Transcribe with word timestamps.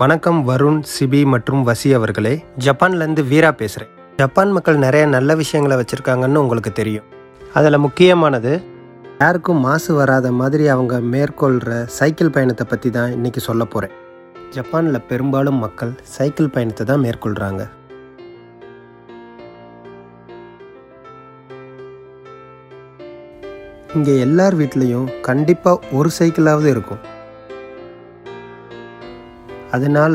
வணக்கம் 0.00 0.40
வருண் 0.48 0.76
சிபி 0.90 1.20
மற்றும் 1.32 1.62
வசி 1.68 1.88
அவர்களே. 1.96 2.32
ஜப்பான்லேருந்து 2.64 3.22
வீரா 3.30 3.48
பேசுகிறேன் 3.60 3.90
ஜப்பான் 4.20 4.52
மக்கள் 4.56 4.78
நிறைய 4.84 5.04
நல்ல 5.14 5.34
விஷயங்களை 5.40 5.76
வச்சுருக்காங்கன்னு 5.80 6.42
உங்களுக்கு 6.42 6.70
தெரியும். 6.80 7.06
அதில் 7.58 7.82
முக்கியமானது 7.86 8.52
யாருக்கும் 9.22 9.60
மாசு 9.66 9.90
வராத 9.98 10.30
மாதிரி 10.40 10.66
அவங்க 10.74 11.00
மேற்கொள்கிற 11.14 11.80
சைக்கிள் 11.96 12.32
பயணத்தை 12.36 12.66
பற்றி 12.74 12.92
தான் 12.98 13.16
இன்றைக்கி 13.16 13.42
சொல்ல 13.48 13.64
போகிறேன் 13.74 13.96
ஜப்பானில் 14.58 15.06
பெரும்பாலும் 15.10 15.60
மக்கள் 15.64 15.92
சைக்கிள் 16.16 16.52
பயணத்தை 16.56 16.86
தான் 16.92 17.04
மேற்கொள்கிறாங்க 17.08 17.64
இங்கே 23.98 24.16
எல்லார் 24.28 24.60
வீட்லேயும் 24.62 25.12
கண்டிப்பாக 25.28 25.86
ஒரு 25.98 26.10
சைக்கிளாவது 26.20 26.68
இருக்கும். 26.76 27.04
அதனால 29.76 30.14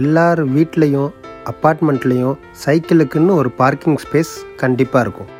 எல்லார் 0.00 0.40
வீட்லேயும் 0.56 1.10
அப்பார்ட்மெண்ட்லேயும் 1.50 2.36
சைக்கிளுக்குன்னு 2.64 3.32
ஒரு 3.40 3.50
பார்க்கிங் 3.60 3.98
ஸ்பேஸ் 4.04 4.34
கண்டிப்பாக 4.62 5.04
இருக்கும். 5.04 5.30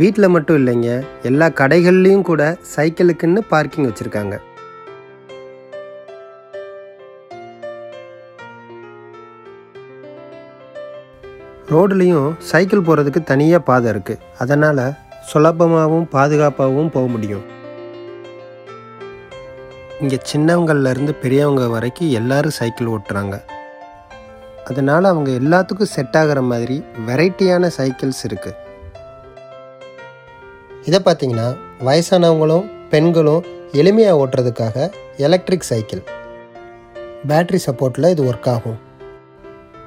வீட்டில் 0.00 0.32
மட்டும் 0.34 0.58
இல்லைங்க 0.60 0.90
எல்லா 1.30 1.46
கடைகள்லேயும் 1.60 2.28
கூட 2.30 2.42
சைக்கிளுக்குன்னு 2.76 3.42
பார்க்கிங் 3.54 3.88
வச்சுருக்காங்க. 3.88 4.36
ரோட்லேயும் 11.72 12.30
சைக்கிள் 12.50 12.86
போகிறதுக்கு 12.86 13.20
தனியாக 13.32 13.66
பாதை 13.70 13.88
இருக்குது 13.92 14.22
அதனால் 14.42 14.84
சுலபமாகவும் 15.30 16.08
பாதுகாப்பாகவும் 16.14 16.94
போக 16.94 17.06
முடியும். 17.14 17.44
இங்கே 20.02 20.18
சின்னவங்கள்லேருந்து 20.30 21.12
பெரியவங்க 21.22 21.64
வரைக்கும் 21.68 22.10
எல்லாரும் 22.10 22.54
சைக்கிள் 22.58 22.90
ஓட்டுறாங்க. 22.92 23.36
அதனால் 24.64 25.04
அவங்க 25.04 25.30
எல்லாத்துக்கும் 25.30 25.90
செட் 25.94 26.16
ஆகிற 26.20 26.40
மாதிரி 26.50 26.76
வெரைட்டியான 27.06 27.70
சைக்கிள்ஸ் 27.78 28.22
இருக்குது 28.28 28.58
இதை 30.84 31.00
பார்த்தீங்கன்னா 31.04 31.48
வயசானவங்களும் 31.86 32.68
பெண்களும் 32.88 33.44
எளிமையாக 33.72 34.20
ஓட்டுறதுக்காக 34.22 34.76
எலக்ட்ரிக் 35.16 35.68
சைக்கிள் 35.70 36.02
பேட்ரி 37.28 37.58
சப்போர்ட்டில் 37.66 38.10
இது 38.10 38.22
ஒர்க் 38.30 38.48
ஆகும். 38.54 38.78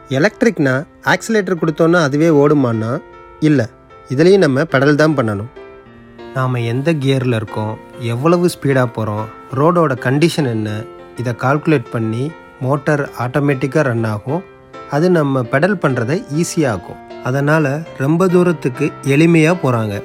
எலக்ட்ரிக்னா 0.10 0.76
ஆக்சிலேட்டர் 1.14 1.62
கொடுத்தோன்னா 1.62 2.02
அதுவே 2.08 2.30
ஓடுமான்னா? 2.42 2.92
இல்லை 3.40 3.66
இதுலேயும் 4.10 4.46
நம்ம 4.46 4.62
பெடல் 4.62 5.02
தான் 5.02 5.18
பண்ணணும். 5.18 5.52
நாம் 6.36 6.66
எந்த 6.74 6.94
கியரில் 6.94 7.38
இருக்கோம்? 7.40 7.83
எவ்வளவு 8.12 8.46
ஸ்பீடாக 8.54 8.88
போகிறோம் 8.96 9.26
ரோடோட 9.60 9.94
கண்டிஷன் 10.06 10.50
என்ன 10.54 10.70
இதை 11.20 11.34
கால்குலேட் 11.44 11.94
பண்ணி 11.96 12.24
மோட்டார் 12.66 13.04
ஆட்டோமேட்டிக்காக 13.24 13.86
ரன் 13.88 14.08
ஆகும். 14.14 14.42
அது 14.96 15.08
நம்ம 15.18 15.44
பெடல் 15.52 15.82
பண்ணுறதை 15.84 16.18
ஈஸியாகும் 16.42 17.00
அதனால் 17.28 17.70
ரொம்ப 18.04 18.28
தூரத்துக்கு 18.34 18.86
எளிமையாக 19.14 19.62
போகிறாங்க 19.64 19.96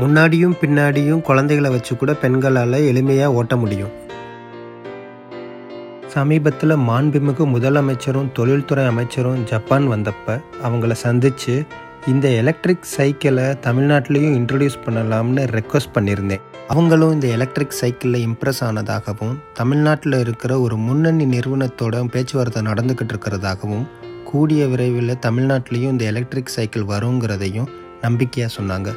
முன்னாடியும் 0.00 0.54
பின்னாடியும் 0.60 1.24
குழந்தைகளை 1.28 1.70
வச்சு 1.74 1.92
கூட 1.96 2.12
பெண்களால் 2.22 2.78
எளிமையாக 2.90 3.36
ஓட்ட 3.38 3.56
முடியும். 3.62 3.92
சமீபத்தில் 6.14 6.82
மாண்புமிகு 6.88 7.44
முதலமைச்சரும் 7.54 8.32
தொழில்துறை 8.38 8.84
அமைச்சரும் 8.92 9.44
ஜப்பான் 9.50 9.86
வந்தப்ப 9.92 10.36
அவங்கள 10.66 10.92
சந்தித்து 11.06 11.54
இந்த 12.10 12.28
எலக்ட்ரிக் 12.28 12.86
சைக்கிளை 12.96 13.44
தமிழ்நாட்டிலையும் 13.64 14.36
இன்ட்ரடியூஸ் 14.38 14.76
பண்ணலாம்னு 14.84 15.42
ரெக்வஸ்ட் 15.56 15.92
பண்ணியிருந்தேன் 15.94 16.40
அவங்களும் 16.68 17.12
இந்த 17.12 17.26
எலக்ட்ரிக் 17.26 17.76
சைக்கிளில் 17.80 18.24
இம்ப்ரெஸ் 18.28 18.62
ஆனதாகவும் 18.68 19.34
தமிழ்நாட்டில் 19.54 20.16
இருக்கிற 20.18 20.60
ஒரு 20.60 20.76
முன்னணி 20.76 21.24
நிறுவனத்தோட 21.24 22.00
பேச்சுவார்த்தை 22.14 22.62
நடந்துக்கிட்டு 22.62 23.12
இருக்கிறதாகவும் 23.14 23.84
கூடிய 24.24 24.66
விரைவில் 24.66 25.18
தமிழ்நாட்டிலையும் 25.18 25.92
இந்த 25.94 26.04
எலக்ட்ரிக் 26.04 26.46
சைக்கிள் 26.46 26.82
வருங்கிறதையும் 26.82 27.68
நம்பிக்கையாக 28.00 28.52
சொன்னாங்க. 28.58 28.90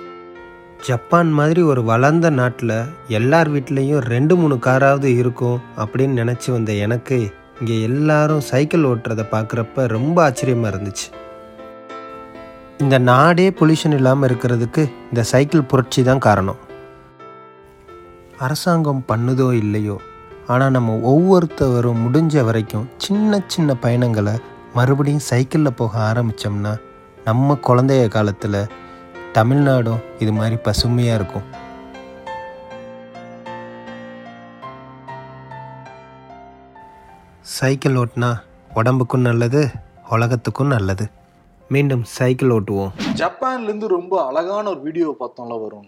ஜப்பான் 0.85 1.31
மாதிரி 1.31 1.61
ஒரு 1.61 1.83
வளர்ந்த 1.83 2.29
நாட்டில் 2.29 2.75
எல்லார் 3.07 3.51
வீட்லேயும் 3.51 3.99
ரெண்டு 3.99 4.35
மூணு 4.35 4.55
காராவது 4.55 5.11
இருக்கும் 5.17 5.61
அப்படின்னு 5.77 6.23
நினச்சி 6.23 6.51
வந்த 6.51 6.73
எனக்கு 6.73 7.19
இங்கே 7.59 7.81
எல்லாரும் 7.81 8.39
சைக்கிள் 8.39 8.83
ஓட்டுறதை 8.83 9.25
பார்க்குறப்ப 9.31 9.87
ரொம்ப 9.87 10.23
ஆச்சரியமாக 10.23 10.77
இருந்துச்சு. 10.77 11.07
இந்த 12.83 12.95
நாடே 13.09 13.45
பொல்யூஷன் 13.57 13.93
இல்லாமல் 13.97 14.27
இருக்கிறதுக்கு 14.27 14.83
இந்த 15.09 15.21
சைக்கிள் 15.29 15.67
புரட்சி 15.71 16.01
தான் 16.07 16.21
காரணம். 16.25 16.57
அரசாங்கம் 18.45 19.05
பண்ணுதோ 19.09 19.47
இல்லையோ 19.61 19.95
ஆனால் 20.53 20.73
நம்ம 20.75 20.97
ஒவ்வொருத்தவரும் 21.11 22.01
முடிஞ்ச 22.05 22.43
வரைக்கும் 22.49 22.89
சின்ன 23.05 23.39
சின்ன 23.53 23.77
பயணங்களை 23.85 24.35
மறுபடியும் 24.77 25.25
சைக்கிளில் 25.29 25.77
போக 25.81 25.93
ஆரம்பித்தோம்னா 26.09 26.73
நம்ம 27.27 27.57
குழந்தைய 27.67 28.07
காலத்தில் 28.17 28.61
தமிழ்நாடும் 29.37 30.03
இது 30.23 30.31
மாதிரி 30.39 30.57
பசுமையாக 30.67 31.19
இருக்கும். 31.19 31.47
சைக்கிள் 37.57 37.99
ஓட்டினா 38.01 38.31
உடம்புக்கும் 38.81 39.27
நல்லது 39.29 39.61
உலகத்துக்கும் 40.15 40.73
நல்லது. 40.77 41.05
மீண்டும் 41.73 42.03
சைக்கிள் 42.15 42.51
ஓட்டுவோம். 42.55 42.91
ஜப்பான்ல 43.19 43.67
இருந்து 43.69 43.87
ரொம்ப 43.97 44.13
அழகான 44.29 44.65
ஒரு 44.73 44.81
வீடியோ 44.87 45.07
பார்த்தோம்ல 45.21 45.55
வரும் 45.63 45.87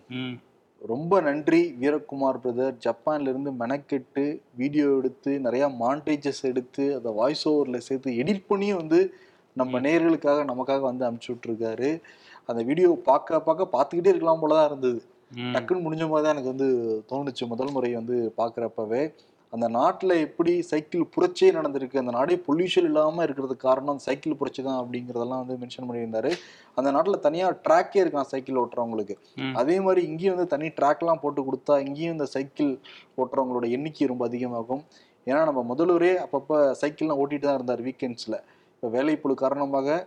ரொம்ப 0.82 1.20
நன்றி 1.28 1.60
வீரகுமார் 1.82 2.40
பிரதர் 2.44 2.74
ஜப்பான்ல 2.86 3.32
இருந்து 3.32 3.52
மெனக்கெட்டு 3.62 4.24
வீடியோ 4.62 4.88
எடுத்து 5.00 5.32
நிறைய 5.46 5.66
மாண்டேஜஸ் 5.82 6.42
எடுத்து 6.50 6.84
அதை 6.98 7.12
வாய்ஸ் 7.20 7.46
ஓவர்ல 7.52 7.80
சேர்த்து 7.88 8.18
எடிட் 8.24 8.48
பண்ணி 8.52 8.70
வந்து 8.82 9.00
நம்ம 9.62 9.80
நேர்களுக்காக 9.86 10.42
நமக்காக 10.52 10.82
வந்து 10.90 11.06
அனுப்பிச்சு 11.08 11.32
விட்டுருக்காரு. 11.34 11.90
அந்த 12.50 12.62
வீடியோ 12.70 12.90
பார்க்க 13.10 13.40
பார்க்க 13.48 13.74
பார்த்துக்கிட்டே 13.76 14.14
இருக்கலாம் 14.14 14.44
போல 14.44 14.58
தான் 14.60 14.70
இருந்தது 14.72 15.00
டக்குன்னு 15.54 15.86
முடிஞ்ச 15.86 16.04
மாதிரி 16.10 16.26
தான் 16.26 16.36
எனக்கு 16.36 16.54
வந்து 16.54 16.68
தோணுச்சு. 17.12 17.44
முதல் 17.54 17.74
முறை 17.76 17.90
வந்து 18.02 18.18
பார்க்குறப்பவே. 18.42 19.02
அந்த 19.54 19.66
நாட்டில் 19.78 20.14
எப்படி 20.26 20.54
சைக்கிள் 20.70 21.04
புரட்சியே 21.16 21.50
நடந்திருக்கு 21.58 22.02
அந்த 22.02 22.14
நாடே 22.18 22.36
பொல்யூஷன் 22.48 22.88
இல்லாமல் 22.90 23.26
இருக்கிறதுக்கு 23.26 23.66
காரணம் 23.68 24.00
சைக்கிள் 24.06 24.38
புரட்சி 24.40 24.62
தான் 24.68 24.80
அப்படிங்கிறதெல்லாம் 24.82 25.42
வந்து 25.44 25.58
மென்ஷன் 25.62 25.88
பண்ணியிருந்தாரு. 25.90 26.32
அந்த 26.80 26.90
நாட்டில் 26.96 27.24
தனியாக 27.28 27.54
ட்ராக்கே 27.66 28.02
இருக்கான் 28.04 28.30
சைக்கிள் 28.34 28.60
ஓட்டுறவங்களுக்கு. 28.64 29.16
அதே 29.62 29.78
மாதிரி 29.86 30.02
இங்கேயும் 30.10 30.36
வந்து 30.36 30.52
தனி 30.56 30.70
ட்ராக்லாம் 30.80 31.22
போட்டு 31.24 31.44
கொடுத்தா 31.50 31.78
இங்கேயும் 31.86 32.16
இந்த 32.18 32.28
சைக்கிள் 32.36 32.72
ஓட்டுறவங்களோட 33.22 33.68
எண்ணிக்கை 33.78 34.10
ரொம்ப 34.14 34.26
அதிகமாகும். 34.30 34.84
ஏன்னா 35.30 35.40
நம்ம 35.50 35.64
முதல்வரே 35.72 36.14
அப்பப்போ 36.26 36.58
சைக்கிள்லாம் 36.82 37.22
ஓட்டிட்டு 37.24 37.48
தான் 37.48 37.58
இருந்தார் 37.60 37.86
வீக்கெண்ட்ஸில் 37.88 38.40
இப்போ 38.76 38.90
வேலைப்புழு 38.98 39.34
காரணமாக 39.46 39.98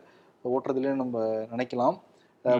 ஓட்டுறதுலேயே 0.45 0.95
நம்ம 1.03 1.19
நினைக்கலாம். 1.55 1.97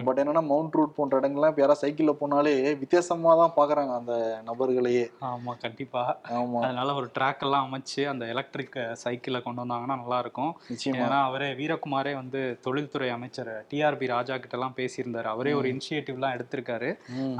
பட் 0.01 0.19
என்னன்னா 0.21 0.41
மவுண்ட் 0.45 0.75
ரூட் 0.77 0.95
போன்ற 0.95 1.19
இடங்கள்லாம் 1.19 1.51
இப்போ 1.51 1.61
யாராவது 1.61 1.81
சைக்கிளில் 1.81 2.17
போனாலே 2.19 2.51
வித்தியாசமாக 2.81 3.35
தான் 3.39 3.53
பார்க்குறாங்க 3.55 3.93
அந்த 3.95 4.13
நபர்களையே. 4.47 5.05
ஆமா 5.29 5.53
கண்டிப்பா. 5.63 6.03
ஆமாம் 6.35 6.65
அதனால 6.65 6.93
ஒரு 6.93 7.07
ட்ராக் 7.15 7.41
எல்லாம் 7.41 7.65
அமைச்சு 7.67 8.01
அந்த 8.11 8.25
எலக்ட்ரிக் 8.33 8.77
சைக்கிளை 9.03 9.39
கொண்டு 9.41 9.63
வந்தாங்கன்னா 9.63 9.97
நல்லா 10.01 10.19
இருக்கும் 10.19 10.51
நிச்சயமா. 10.69 10.99
ஏன்னா 10.99 11.19
அவரே 11.29 11.49
வீரகுமாரே 11.59 12.13
வந்து 12.15 12.41
தொழில்துறை 12.65 13.09
அமைச்சர் 13.15 13.51
டிஆர்பி 13.71 14.07
ராஜா 14.13 14.37
கிட்ட 14.37 14.57
எல்லாம் 14.57 14.77
பேசியிருந்தாரு. 14.77 15.27
அவரே 15.27 15.53
ஒரு 15.53 15.69
இனிஷியேட்டிவ்லாம் 15.73 16.35
எடுத்திருக்காரு. 16.37 16.91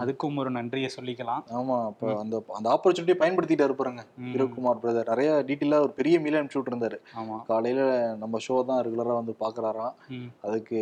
அதுக்கும் 0.02 0.40
ஒரு 0.44 0.52
நன்றியை 0.58 0.92
சொல்லிக்கலாம். 0.98 1.44
ஆமா 1.60 1.78
இப்போ 1.92 2.10
அந்த 2.22 2.36
அந்த 2.58 2.68
ஆப்பர்ச்சுனிட்டியை 2.76 3.20
பயன்படுத்திட்டாரு 3.22 3.76
பாருங்க 3.76 4.04
ம். 4.20 4.32
வீரகுமார் 4.34 4.84
பிரதர் 4.84 5.12
நிறைய 5.12 5.32
டீட்டெயிலாக 5.50 5.88
ஒரு 5.88 5.94
பெரிய 5.94 6.18
மீல 6.20 6.40
அனுப்பிச்சு 6.40 6.62
விட்டுருந்தாரு. 6.62 7.00
ஆமா. 7.16 7.38
காலையில 7.46 7.82
நம்ம 8.18 8.40
ஷோ 8.48 8.58
தான் 8.66 8.84
ரெகுலரா 8.88 9.16
வந்து 9.20 9.36
பாக்குறாராம். 9.42 9.96
ம். 10.12 10.30
அதுக்கு 10.42 10.80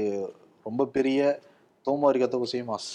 ரொம்ப 0.66 0.84
பெரிய 0.96 1.20
தோமாரி 1.86 2.18
கத்த 2.22 2.38
குசைமாஸ் 2.42 2.88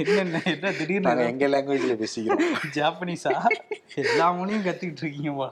என்னென்ன 0.00 0.40
என்ன 0.52 0.70
திடீர்னு 0.78 1.24
எங்க 1.30 1.46
லாங்குவேஜ்ல 1.52 1.94
பேசிக்கிறோம். 2.02 2.42
ஜாப்பனீஸா 2.76 3.32
எல்லா 4.02 4.26
மொழியும் 4.32 4.64
கத்துக்கிட்டு 4.66 5.02
இருக்கீங்க 5.04 5.30
போல 5.32 5.50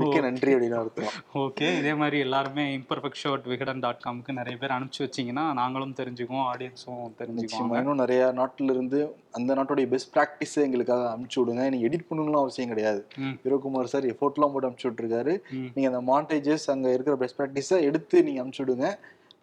மிக்க 0.00 0.16
நன்றி 0.26 0.50
அப்படின்னு 0.54 0.78
அர்த்தம். 0.80 1.14
ஓகே 1.42 1.68
இதே 1.78 1.94
மாதிரி 2.00 2.18
எல்லாருமே 2.26 2.64
இம்பர்ஃபெக்ட் 2.78 3.20
ஷோட் 3.22 3.48
விகடன் 3.52 3.82
டாட் 3.84 4.02
காம்க்கு 4.04 4.38
நிறைய 4.40 4.56
பேர் 4.62 4.76
அனுப்பிச்சு 4.76 5.04
வச்சீங்கன்னா 5.06 5.44
நாங்களும் 5.60 5.96
தெரிஞ்சுக்குவோம் 6.00 6.46
ஆடியன்ஸும் 6.50 6.92
நிச்சயமா. 6.92 7.16
தெரிஞ்சுக்குவாங்க 7.20 7.80
இன்னும் 7.82 8.02
நிறைய 8.02 8.20
நாட்டுல 8.40 8.74
இருந்து 8.76 9.00
அந்த 9.38 9.50
நாட்டுடைய 9.54 9.88
பெஸ்ட் 9.94 10.12
ப்ராக்டிஸ் 10.16 10.56
எங்களுக்காக 10.66 11.08
அனுப்பிச்சு 11.14 11.40
விடுங்க. 11.42 11.64
நீங்க 11.70 11.88
எடிட் 11.88 12.08
பண்ணணும்னு 12.10 12.42
அவசியம் 12.44 12.72
கிடையாது. 12.74 13.02
ம். 13.24 13.34
வீரகுமார் 13.44 13.92
சார் 13.94 14.10
எஃபோர்ட்லாம் 14.12 14.54
போட்டு 14.54 14.68
அனுப்பிச்சு 14.68 14.90
விட்டுருக்காரு. 14.90 15.34
நீங்க 15.74 15.88
அந்த 15.92 16.02
மாண்டேஜஸ் 16.12 16.68
அங்க 16.74 16.88
இருக்கிற 16.92 17.16
பெஸ்ட் 17.16 17.40
ப்ராக்டிஸை 17.40 17.80
எடுத்து 17.90 18.22
நீங்க 18.28 18.40
அனுப்பிச்சு 18.42 18.64
விடுங்க. 18.64 18.88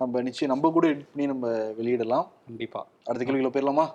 நம்ம 0.02 0.22
நிச்சயம் 0.28 0.52
நம்ம 0.54 0.70
கூட 0.76 0.86
எடிட் 0.92 1.10
பண்ணி 1.14 1.26
நம்ம 1.32 1.48
வெளியிடலாம். 1.80 2.28
கண்டிப்பா. 2.48 2.80
அடுத்த 3.08 3.26
கேள்விக்குள்ள 3.26 3.52
போயிடலாமா? 3.56 3.86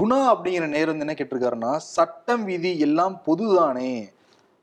குணா 0.00 0.18
அப்படிங்கிற 0.32 0.66
நேரம் 0.74 0.92
வந்து 0.92 1.06
என்ன 1.06 1.16
கேட்டிருக்காருன்னா 1.18 1.72
சட்டம் 1.96 2.44
விதி 2.44 2.70
எல்லாம் 2.86 3.16
பொதுதானே. 3.26 3.92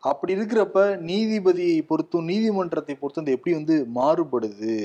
அப்படி 0.04 0.32
இருக்கிறப்ப 0.36 0.80
நீதிபதியை 1.10 1.78
பொறுத்தும் 1.90 2.30
நீதிமன்றத்தை 2.32 2.96
பொறுத்தும் 3.02 3.26
இது 3.26 3.36
எப்படி 3.38 3.54
வந்து 3.60 3.76
மாறுபடுது? 4.00 4.76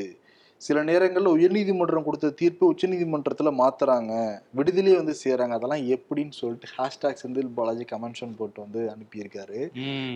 சில 0.56 0.82
நேரங்கள்ல 0.84 1.32
உயர்நீதிமன்றம் 1.36 2.06
கொடுத்த 2.08 2.32
தீர்ப்பு 2.40 2.64
உச்சநீதிமன்றத்துல 2.72 3.50
மாத்துறாங்க. 3.62 4.12
விடுதலை 4.58 4.92
வந்து 5.00 5.14
செய்றாங்க. 5.24 5.56
அதெல்லாம் 5.58 5.86
எப்படின்னு 5.96 6.34
சொல்லிட்டு 6.40 6.68
ஹேஷ்டாக் 6.76 7.20
செந்தில் 7.22 7.50
பாலாஜி 7.54 7.86
கமென்ஷன் 7.94 8.36
போட்டு 8.38 8.60
வந்து 8.66 8.82
அனுப்பியிருக்காரு. 8.94 9.60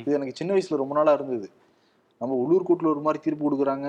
இது 0.00 0.16
எனக்கு 0.18 0.38
சின்ன 0.40 0.52
வயசுல 0.54 0.82
ரொம்ப 0.84 0.94
நாளா 0.94 1.14
இருந்தது. 1.20 1.48
நம்ம 2.20 2.36
உள்ளூர் 2.42 2.68
கோர்ட்ல 2.68 2.94
ஒரு 2.94 3.02
மாதிரி 3.08 3.22
தீர்ப்பு 3.24 3.44
கொடுக்குறாங்க. 3.46 3.88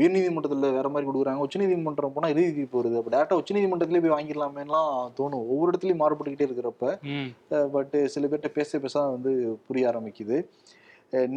உயர்நீதிமன்றத்துல 0.00 0.70
வேற 0.76 0.88
மாதிரி 0.92 1.08
கொடுக்குறாங்க. 1.08 1.44
உச்சநீதிமன்றம் 1.46 2.14
போனா 2.16 2.30
இறுதி 2.34 2.50
தீர்ப்பு 2.58 2.78
வருது. 2.80 2.98
அப்ப 3.00 3.10
டேரக்டா 3.14 3.38
உச்சநீதிமன்றத்திலே 3.40 4.02
போய் 4.04 4.14
வாங்கிடலாமேலாம் 4.16 4.92
தோணும். 5.18 5.44
ஒவ்வொரு 5.52 5.70
இடத்துலயும் 5.72 6.02
மாறுபட்டுக்கிட்டே 6.02 6.48
இருக்கிறப்ப 6.48 7.66
பட் 7.76 7.96
சில 8.14 8.24
பேர்கிட்ட 8.30 8.52
பேச 8.58 8.80
பேச 8.84 9.04
வந்து 9.16 9.32
புரிய 9.68 9.90
ஆரம்பிக்குது. 9.92 10.38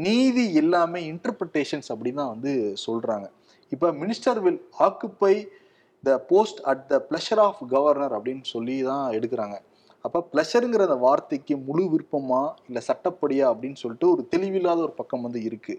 நீதி 0.05 0.45
எல்லாமே 0.61 0.99
இன்டர்பிரிட்டேஷன்ஸ் 1.11 1.91
அப்படின்னு 1.93 2.21
தான் 2.21 2.33
வந்து 2.35 2.53
சொல்றாங்க. 2.85 3.27
இப்போ 3.71 3.87
minister 4.01 4.41
will 4.45 4.63
occupy 4.87 5.35
the 6.03 6.15
post 6.31 6.59
at 6.71 6.83
the 6.91 6.97
pleasure 7.09 7.41
of 7.45 7.61
governor 7.75 8.15
அப்படின்னு 8.17 8.45
சொல்லி 8.55 8.75
தான் 8.89 9.05
எடுக்கிறாங்க. 9.17 9.55
அப்போ 10.05 10.19
பிளஷருங்கிற 10.31 10.85
அந்த 10.87 10.97
வார்த்தைக்கு 11.05 11.55
முழு 11.67 11.83
விருப்பமா 11.91 12.41
இல்லை 12.67 12.81
சட்டப்படியா 12.87 13.45
அப்படின்னு 13.51 13.79
சொல்லிட்டு 13.81 14.07
ஒரு 14.13 14.23
தெளிவில்லாத 14.33 14.79
ஒரு 14.87 14.93
பக்கம் 14.97 15.25
வந்து 15.27 15.41
இருக்கு. 15.49 15.73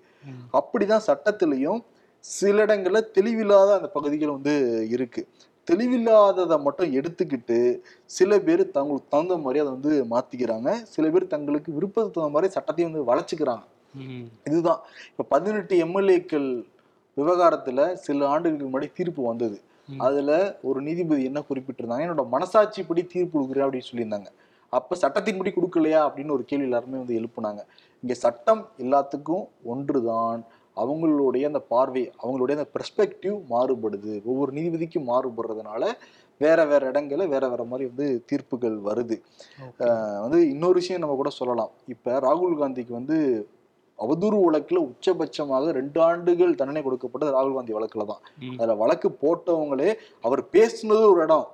அப்படிதான் 0.58 1.04
சட்டத்திலையும் 1.08 1.80
சில 2.24 2.64
இடங்கள்ல 2.66 3.00
தெளிவில்லாத 3.14 3.70
அந்த 3.76 3.88
பகுதிகள் 3.88 4.30
வந்து 4.30 4.86
இருக்கு. 4.90 5.22
தெளிவில்லாததை 5.70 6.60
மட்டும் 6.60 6.94
எடுத்துக்கிட்டு 6.94 7.78
சில 8.04 8.38
பேர் 8.38 8.70
தங்களுக்கு 8.70 9.08
தகுந்த 9.10 9.36
மாதிரி 9.36 9.66
அதை 9.66 9.72
வந்து 9.72 9.92
மாத்திக்கிறாங்க. 10.04 10.72
சில 10.82 11.10
பேர் 11.10 11.26
தங்களுக்கு 11.26 11.72
விருப்பத்துக்கு 11.72 12.20
தகுந்த 12.20 12.34
மாதிரி 12.34 12.52
சட்டத்தையும் 12.52 12.92
வந்து 12.92 13.08
வளைச்சுக்கிறாங்க. 13.10 13.64
இதுதான். 14.44 14.80
இப்ப 15.10 15.24
பதினெட்டு 15.28 15.74
எம்எல்ஏக்கள் 15.84 16.48
விவகாரத்துல 17.16 17.92
சில 17.94 18.28
ஆண்டுகளுக்கு 18.28 18.78
முன்னாடி 18.78 18.92
தீர்ப்பு 18.92 19.22
வந்தது. 19.26 19.60
அதுல 19.98 20.58
ஒரு 20.62 20.80
நீதிபதி 20.82 21.24
என்ன 21.24 21.42
குறிப்பிட்டிருந்தாங்க? 21.48 22.04
என்னோட 22.06 22.26
மனசாட்சிப்படி 22.32 23.06
தீர்ப்பு 23.06 23.42
கொடுக்குறேன் 23.42 23.66
அப்படின்னு 23.68 23.90
சொல்லியிருந்தாங்க. 23.92 24.26
அப்ப 24.68 24.96
சட்டத்தின்படி 24.96 25.52
கொடுக்கலையா? 25.52 26.00
அப்படின்னு 26.08 26.30
ஒரு 26.30 26.44
கேள்வி 26.44 26.64
எல்லாருமே 26.64 26.96
வந்து 26.98 27.20
எழுப்புனாங்க. 27.20 27.62
இங்க 28.02 28.14
சட்டம் 28.14 28.68
எல்லாத்துக்கும் 28.78 29.46
ஒன்றுதான். 29.64 30.44
அவங்களுடைய 30.76 31.44
அந்த 31.46 31.60
பார்வை 31.72 32.12
அவங்களுடைய 32.22 32.56
அந்த 32.56 32.68
பெர்ஸ்பெக்டிவ் 32.76 33.36
மாறுபடுது. 33.50 34.24
ஒவ்வொரு 34.24 34.52
நீதிபதிக்கும் 34.52 35.08
மாறுபடுறதுனால 35.12 35.84
வேற 36.40 36.64
வேற 36.64 36.90
இடங்கள்ல 36.90 37.26
வேற 37.28 37.48
வேற 37.48 37.64
மாதிரி 37.64 37.90
வந்து 37.90 38.24
தீர்ப்புகள் 38.26 38.78
வருது. 38.88 39.16
வந்து 40.20 40.50
இன்னொரு 40.50 40.72
விஷயம் 40.72 41.00
நம்ம 41.00 41.16
கூட 41.16 41.30
சொல்லலாம். 41.30 41.70
இப்ப 41.86 42.20
ராகுல் 42.20 42.60
காந்திக்கு 42.62 42.92
வந்து 42.92 43.18
அவதூறு 43.98 44.38
வழக்குல 44.46 44.78
உச்சபட்சமாக 44.86 45.70
ரெண்டு 45.70 46.02
ஆண்டுகள் 46.02 46.54
தண்டனை 46.54 46.82
கொடுக்கப்பட்டது 46.82 47.34
ராகுல் 47.36 47.54
காந்தி 47.54 47.74
வழக்குல 47.74 48.06
தான். 48.06 48.22
அதுல 48.56 48.74
வழக்கு 48.74 49.08
போட்டவங்களே 49.22 49.90
அவர் 50.22 50.42
பேசுனது 50.52 51.04
ஒரு 51.10 51.22
இடம். 51.22 51.46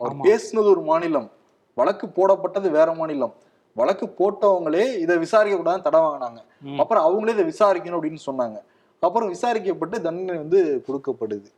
அவர். 0.00 0.16
பேசுனது 0.26 0.70
ஒரு 0.74 0.82
மாநிலம். 0.82 1.30
வழக்கு 1.74 2.06
போடப்பட்டது 2.06 2.70
வேற 2.70 2.94
மாநிலம். 2.94 3.34
வழக்கு 3.74 4.06
போட்டவங்களே 4.18 4.98
இதை 4.98 5.18
விசாரிக்க 5.18 5.56
கூடாதுன்னு 5.58 5.82
தடை 5.82 6.00
வாங்கினாங்க. 6.00 6.40
அப்புறம் 6.78 7.04
அவங்களே 7.06 7.28
இதை 7.28 7.44
விசாரிக்கணும் 7.44 7.98
அப்படின்னு 7.98 8.24
சொன்னாங்க. 8.26 8.58
அப்புறம் 9.00 9.28
விசாரிக்கப்பட்டு 9.28 10.00
தண்டனை 10.00 10.36
வந்து 10.36 10.84
கொடுக்கப்படுது. 10.88 11.48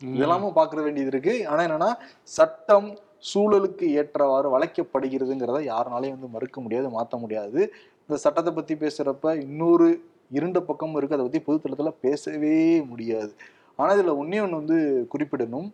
இதெல்லாமும் 0.00 0.52
பார்க்க 0.52 0.82
வேண்டியது 0.82 1.10
இருக்கு. 1.12 1.48
ஆனா 1.48 1.62
என்னன்னா 1.62 1.90
சட்டம் 2.22 2.98
சூழலுக்கு 3.34 3.86
ஏற்றவாறு 4.00 4.58
வளைக்கப்படுகிறதுங்கிறத 4.58 5.60
யாருனாலையும் 5.72 6.16
வந்து 6.16 6.26
மறுக்க 6.26 6.60
முடியாது 6.60 6.88
மாற்ற 6.88 7.18
முடியாது. 7.18 7.60
இந்த 8.00 8.20
சட்டத்தை 8.24 8.52
பத்தி 8.52 8.74
பேசுறப்ப 8.74 9.40
இன்னொரு 9.40 9.88
இருண்ட 10.30 10.60
பக்கமும் 10.60 10.96
இருக்கு. 10.96 11.16
அதை 11.16 11.26
பத்தி 11.26 11.40
பொதுத்தளத்துல 11.46 11.92
பேசவே 12.00 12.82
முடியாது. 12.82 13.34
ஆனா 13.76 13.94
இதுல 13.94 14.14
ஒன்னே 14.22 14.38
ஒன்று 14.42 14.60
வந்து 14.62 15.08
குறிப்பிடணும். 15.14 15.70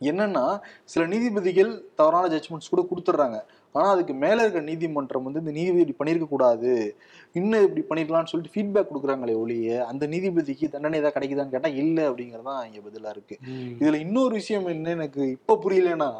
என்னன்னா 0.00 0.60
சில 0.84 1.06
நீதிபதிகள் 1.06 1.84
தவறான 1.94 2.28
ஜட்ஜ்மெண்ட்ஸ் 2.28 2.70
கூட 2.70 2.82
கொடுத்துட்றாங்க. 2.82 3.38
ஆனா 3.72 3.90
அதுக்கு 3.90 4.14
மேல 4.14 4.42
இருக்க 4.42 4.60
நீதிமன்றம் 4.60 5.22
வந்து 5.22 5.38
இந்த 5.38 5.50
நீதிபதி 5.50 5.84
இப்படி 5.86 6.12
பண்ணியிருக்க 6.12 6.28
கூடாது. 6.28 6.96
இன்னும் 7.32 7.76
இப்படி 7.76 8.02
பண்ணிருக்கலாம்னு 8.02 8.24
சொல்லிட்டு 8.24 8.54
ஃபீட்பேக் 8.54 8.90
கொடுக்குறாங்களே 8.90 9.36
ஒழிய 9.36 9.86
அந்த 9.86 10.06
நீதிபதிக்கு 10.06 10.68
தண்டனை 10.68 10.98
ஏதாவது 10.98 11.16
கிடைக்குதான்னு 11.18 11.48
கேட்டா 11.48 11.68
இல்ல 11.68 12.10
அப்படிங்கறதுதான் 12.10 12.66
இங்க 12.66 12.80
பதிலா 12.86 13.08
இருக்கு. 13.08 13.38
இதுல 13.80 13.94
இன்னொரு 13.94 14.34
விஷயம் 14.34 14.66
என்ன 14.66 14.90
எனக்கு 14.90 15.30
இப்ப 15.30 15.58
புரியலன்னா. 15.64 16.10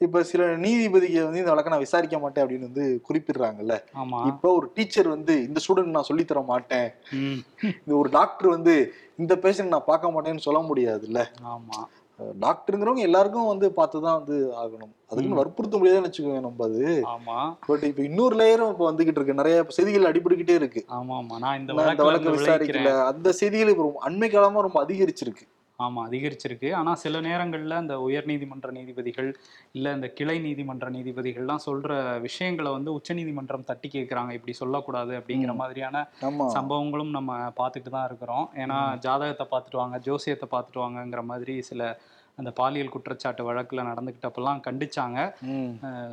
இப்ப 0.00 0.22
சில 0.22 0.56
நீதிபதிகள் 0.56 1.22
வந்து 1.22 1.38
இந்த 1.38 1.50
வழக்க 1.50 1.70
நான் 1.70 1.78
விசாரிக்க 1.78 2.18
மாட்டேன் 2.18 2.46
அப்படின்னு 2.46 2.68
வந்து 2.72 3.02
குறிப்பிடுறாங்கல்ல. 3.08 3.74
இப்ப 4.26 4.52
ஒரு 4.52 4.70
டீச்சர் 4.74 5.08
வந்து 5.08 5.42
இந்த 5.42 5.60
ஸ்டூடெண்ட் 5.68 5.96
நான் 5.96 6.02
சொல்லி 6.02 6.24
தர 6.24 6.40
மாட்டேன். 6.40 6.88
இந்த 7.62 7.96
ஒரு 7.96 8.08
டாக்டர் 8.10 8.48
வந்து 8.48 8.74
இந்த 9.16 9.36
பேஷண்ட் 9.36 9.66
நான் 9.66 9.84
பார்க்க 9.86 10.10
மாட்டேன்னு 10.10 10.36
சொல்ல 10.36 10.60
முடியாதுல்ல. 10.60 11.22
ஆமா. 11.46 11.80
டாக்டருங்கிறவங்க 12.40 12.96
எல்லாருக்கும் 12.96 13.46
வந்து 13.46 13.72
பார்த்துதான் 13.76 14.24
வந்து 14.24 14.48
ஆகணும். 14.50 14.92
அதுக்குன்னு 15.08 15.34
வற்புறுத்த 15.34 15.78
முடியாதுன்னு 15.78 16.08
வச்சுக்கோங்க 16.08 16.40
நம்ம 16.40 16.64
அது. 16.64 17.04
ஆமா. 17.04 17.56
பட் 17.66 17.82
இப்ப 17.82 18.02
இன்னொரு 18.02 18.36
லேயரும் 18.36 18.68
இப்ப 18.68 18.92
வந்துகிட்டு 18.92 19.18
இருக்கு. 19.18 19.34
நிறைய 19.34 19.64
செய்திகள் 19.68 20.12
அடிபட்டுக்கிட்டே 20.12 20.54
இருக்கு. 20.54 20.84
ஆமா 20.88 21.14
ஆமா 21.20 21.38
நான் 21.38 21.60
இந்த 21.60 21.72
வழக்கு 21.72 22.30
விசாரிக்கல. 22.30 23.04
அந்த 23.04 23.32
செய்திகள் 23.32 23.68
இப்ப 23.68 23.82
ரொம்ப 23.82 24.10
அண்மை 24.10 24.30
காலமா 24.30 24.60
ரொம்ப 24.60 24.84
அதிகரிச்சிருக்கு. 24.84 25.46
ஆமா 25.86 26.00
அதிகரிச்சிருக்கு. 26.08 26.68
ஆனா 26.78 26.92
சில 27.02 27.20
நேரங்கள்ல 27.26 27.78
இந்த 27.84 27.96
உயர் 28.06 28.28
நீதிமன்ற 28.30 28.70
நீதிபதிகள் 28.78 29.30
இல்ல 29.76 29.92
இந்த 29.96 30.08
கிளை 30.18 30.36
நீதிமன்ற 30.46 30.88
நீதிபதிகள்லாம் 30.96 31.64
சொல்ற 31.68 31.90
விஷயங்களை 32.26 32.72
வந்து 32.76 32.92
உச்சநீதிமன்றம் 32.98 33.68
தட்டி 33.70 33.90
கேட்கறாங்க 33.96 34.32
இப்படி 34.38 34.54
சொல்லக்கூடாது 34.62 35.12
அப்படிங்கிற. 35.20 35.54
மாதிரியான 35.62 36.04
சம்பவங்களும் 36.56 37.12
நம்ம 37.18 37.30
பார்த்துட்டு 37.60 37.90
தான் 37.96 38.08
இருக்கிறோம். 38.10 38.46
ஏன்னா 38.62 38.78
ஜாதகத்தை 39.06 39.46
பார்த்துட்டு 39.52 39.82
வாங்க 39.82 39.98
ஜோசியத்தை 40.08 40.48
பார்த்துட்டு 40.54 40.84
வாங்கங்கிற 40.84 41.22
மாதிரி 41.32 41.56
சில 41.70 41.82
அந்த 42.40 42.50
பாலியல் 42.58 42.92
குற்றச்சாட்டு 42.94 43.42
வழக்குல 43.48 43.84
நடந்துக்கிட்டப்பெல்லாம் 43.90 44.60
கண்டிச்சாங்க. 44.66 45.18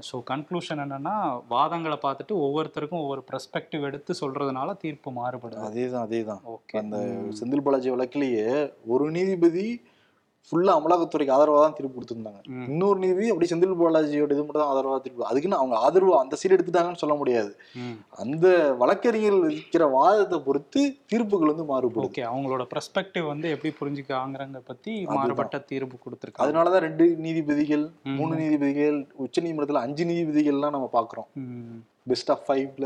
ஸோ 0.10 0.16
கன்க்ளூஷன் 0.32 0.82
என்னன்னா 0.86 1.16
வாதங்களை 1.56 1.98
பார்த்துட்டு 2.06 2.36
ஒவ்வொருத்தருக்கும் 2.46 3.04
ஒவ்வொரு 3.04 3.24
பெர்ஸ்பெக்டிவ் 3.32 3.88
எடுத்து 3.90 4.14
சொல்றதுனால 4.22 4.78
தீர்ப்பு 4.86 5.12
மாறுபடுது. 5.20 5.68
அதேதான் 5.70 6.08
அதேதான். 6.08 6.42
ஓகே 6.56 6.82
அந்த 6.84 6.98
செந்தில் 7.40 7.66
பாலாஜி 7.68 7.92
வழக்கிலேயே 7.96 8.48
ஒரு 8.96 9.06
நீதிபதி 9.18 9.68
ஃபுல்லா 10.50 10.74
அமலாக்கத்துறைக்கு 10.80 11.34
ஆதரவா 11.36 11.62
தான் 11.64 11.76
தீர்ப்பு 11.78 11.96
கொடுத்திருந்தாங்க. 11.96 12.40
இன்னொரு 12.72 12.98
நீதிபதி 13.04 13.32
அப்படி 13.32 13.48
செந்தில் 13.52 13.74
பாலாஜியோட 13.80 14.32
இது 14.36 14.44
மட்டும் 14.44 14.62
தான் 14.64 14.72
ஆதரவா 14.74 14.98
தீர்ப்பு 15.06 15.28
அதுக்குன்னு 15.30 15.60
அவங்க 15.62 15.76
ஆதரவு 15.86 16.14
அந்த 16.20 16.38
சீட் 16.42 16.56
எடுத்துட்டாங்கன்னு 16.58 17.02
சொல்ல 17.02 17.16
முடியாது. 17.22 17.52
அந்த 18.24 18.46
வழக்கறிஞர்கள் 18.82 19.44
வைக்கிற 19.48 19.84
வாதத்தை 19.98 20.40
பொறுத்து 20.48 20.82
தீர்ப்புகள் 21.14 21.52
வந்து 21.54 21.68
மாறுபடும் 21.72 22.10
ஓகே 22.12 22.26
அவங்களோட 22.32 22.66
பெர்ஸ்பெக்டிவ் 22.74 23.28
வந்து 23.34 23.50
எப்படி 23.56 23.74
புரிஞ்சுக்காங்கிறத 23.82 24.64
பத்தி 24.72 24.94
மாறுபட்ட 25.18 25.60
தீர்ப்பு 25.74 25.98
கொடுத்துருக்காங்க. 26.06 26.46
அதனாலதான் 26.46 26.86
ரெண்டு 26.88 27.08
நீதிபதிகள். 27.28 27.86
மூணு 28.20 28.34
நீதிபதிகள் 28.44 29.00
உச்ச 29.26 29.42
நீதிமன்றத்துல 29.46 29.86
அஞ்சு 29.88 30.06
நீதிபதிகள்லாம் 30.14 30.76
நம்ம 30.78 30.90
பாக்குறோம் 30.98 31.30
ம். 31.44 31.78
பெஸ்ட் 32.12 32.30
ஆஃப் 32.34 32.44
ஃபைவ்ல 32.48 32.86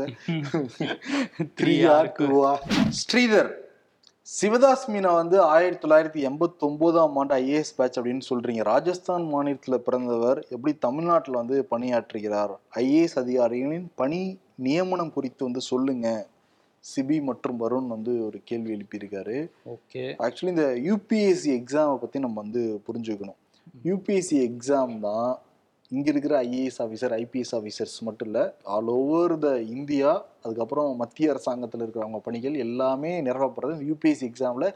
த்ரீ 1.60 1.74
ஆர் 1.96 2.08
ஸ்ரீதர். 3.02 3.50
சிவதாஸ் 4.40 4.84
மீனா 4.86 5.14
வந்து 5.14 5.40
ஆயிரத்தி 5.40 5.88
தொள்ளாயிரத்தி 5.88 6.26
எண்பத்தி 6.28 6.58
ஒன்பதாம் 6.58 7.16
ஆண்டு 7.16 7.34
ஐஏஎஸ் 7.34 7.72
பேட்ச் 7.76 7.98
அப்படின்னு 7.98 8.20
சொல்றீங்க. 8.30 8.62
ராஜஸ்தான் 8.62 9.22
மாநிலத்துல 9.22 9.76
பிறந்தவர் 9.76 10.46
எப்படி 10.48 10.76
தமிழ்நாட்டுல 10.76 11.36
வந்து 11.36 11.66
பணியாற்றுகிறார்? 11.70 12.56
ஐஏஎஸ் 12.74 13.14
அதிகாரிகளின் 13.14 13.90
பணி 13.94 14.38
நியமனம் 14.56 15.12
குறித்து 15.12 15.44
வந்து 15.44 15.60
சொல்லுங்க. 15.60 16.26
சிபி 16.84 17.22
மற்றும் 17.22 17.60
வருண் 17.60 17.86
வந்து 17.86 18.26
ஒரு 18.26 18.40
கேள்வி 18.44 18.76
எழுப்பியிருக்காரு. 18.76 19.50
ஓகே. 19.66 20.04
ஆக்சுவலி 20.18 20.52
இந்த 20.54 20.62
யூபிஎஸ்சி 20.62 21.50
எக்ஸாமை 21.60 21.96
பற்றி 21.96 22.20
நம்ம 22.20 22.40
வந்து 22.40 22.82
புரிஞ்சுக்கணும். 22.86 23.38
யூபிஎஸ்சி 23.84 24.48
எக்ஸாம் 24.48 25.00
தான் 25.00 25.38
இங்கே 25.96 26.10
இருக்கிற 26.12 26.34
ஐஏஎஸ் 26.48 26.80
ஆஃபீஸர் 26.84 27.14
ஐபிஎஸ் 27.22 27.54
ஆஃபீஸர்ஸ் 27.58 27.96
மட்டும் 28.08 28.28
இல்லை 28.30 28.44
ஆல் 28.74 28.90
ஓவர் 28.98 29.34
த 29.44 29.48
இந்தியா 29.76 30.10
அதுக்கப்புறம் 30.44 30.90
மத்திய 31.02 31.32
அரசாங்கத்தில் 31.32 31.84
இருக்கிறவங்க 31.84 32.20
பணிகள் 32.26 32.56
எல்லாமே 32.66 33.12
நிரப்பப்படுறது. 33.28 33.74
யூபிஎஸ்சி 33.90 34.26
எக்ஸாமில் 34.30 34.68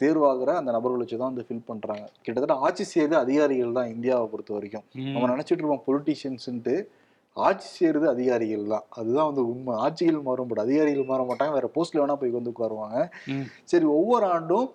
தேர்வாகிற 0.00 0.50
அந்த 0.60 0.70
நபர்கள் 0.76 1.02
வச்சு 1.02 1.16
தான் 1.20 1.32
வந்து 1.32 1.46
ஃபில் 1.48 1.66
பண்ணுறாங்க 1.70 2.04
கிட்டத்தட்ட 2.24 2.54
ஆட்சி 2.66 2.84
செய்யறது 2.92 3.16
அதிகாரிகள் 3.24 3.76
தான் 3.78 3.90
இந்தியாவை 3.94 4.26
பொறுத்த 4.32 4.52
வரைக்கும். 4.56 4.86
நம்ம 5.14 5.30
நினச்சிட்டு 5.34 5.62
இருப்போம் 5.62 5.84
பொலிட்டீஷியன்ஸுன்ட்டு 5.88 6.76
ஆட்சி 7.36 7.68
செய்யறது 7.76 8.06
அதிகாரிகள் 8.14 8.64
தான். 8.72 8.86
அதுதான் 8.98 9.28
வந்து 9.30 9.42
உண்மை. 9.50 9.74
ஆட்சிகள் 9.84 10.24
மாறும் 10.28 10.56
அதிகாரிகள் 10.66 11.10
மாற 11.10 11.22
மாட்டாங்க. 11.28 11.54
வேற 11.58 11.68
போஸ்ட்ல 11.76 12.00
வேணா 12.02 12.16
போய் 12.22 12.38
வந்து 12.38 12.52
உட்காருவாங்க. 12.54 12.98
சரி 13.72 13.86
ஒவ்வொரு 13.98 14.26
ஆண்டும் 14.36 14.68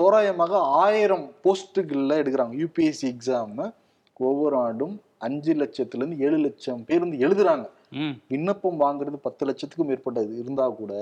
தோராயமாக 0.00 0.54
ஆயிரம் 0.86 1.26
போஸ்ட்டுகளில் 1.44 2.20
எடுக்கிறாங்க. 2.22 2.54
யூபிஎஸ்சி 2.62 3.06
எக்ஸாம் 3.14 3.60
ஒவ்வொரு 4.20 4.56
ஆண்டும் 4.56 4.94
அஞ்சு 5.18 5.52
லட்சத்துலேருந்து 5.54 6.18
ஏழு 6.18 6.36
லட்சம் 6.36 6.84
பேர் 6.84 7.00
வந்து 7.00 7.18
எழுதுறாங்க 7.18 7.66
விண்ணப்பம் 8.28 8.80
வாங்குறது 8.80 9.16
பத்து 9.16 9.46
லட்சத்துக்கும் 9.46 9.90
மேற்பட்டது 9.90 10.38
இருந்தா 10.38 10.66
கூட 10.80 10.92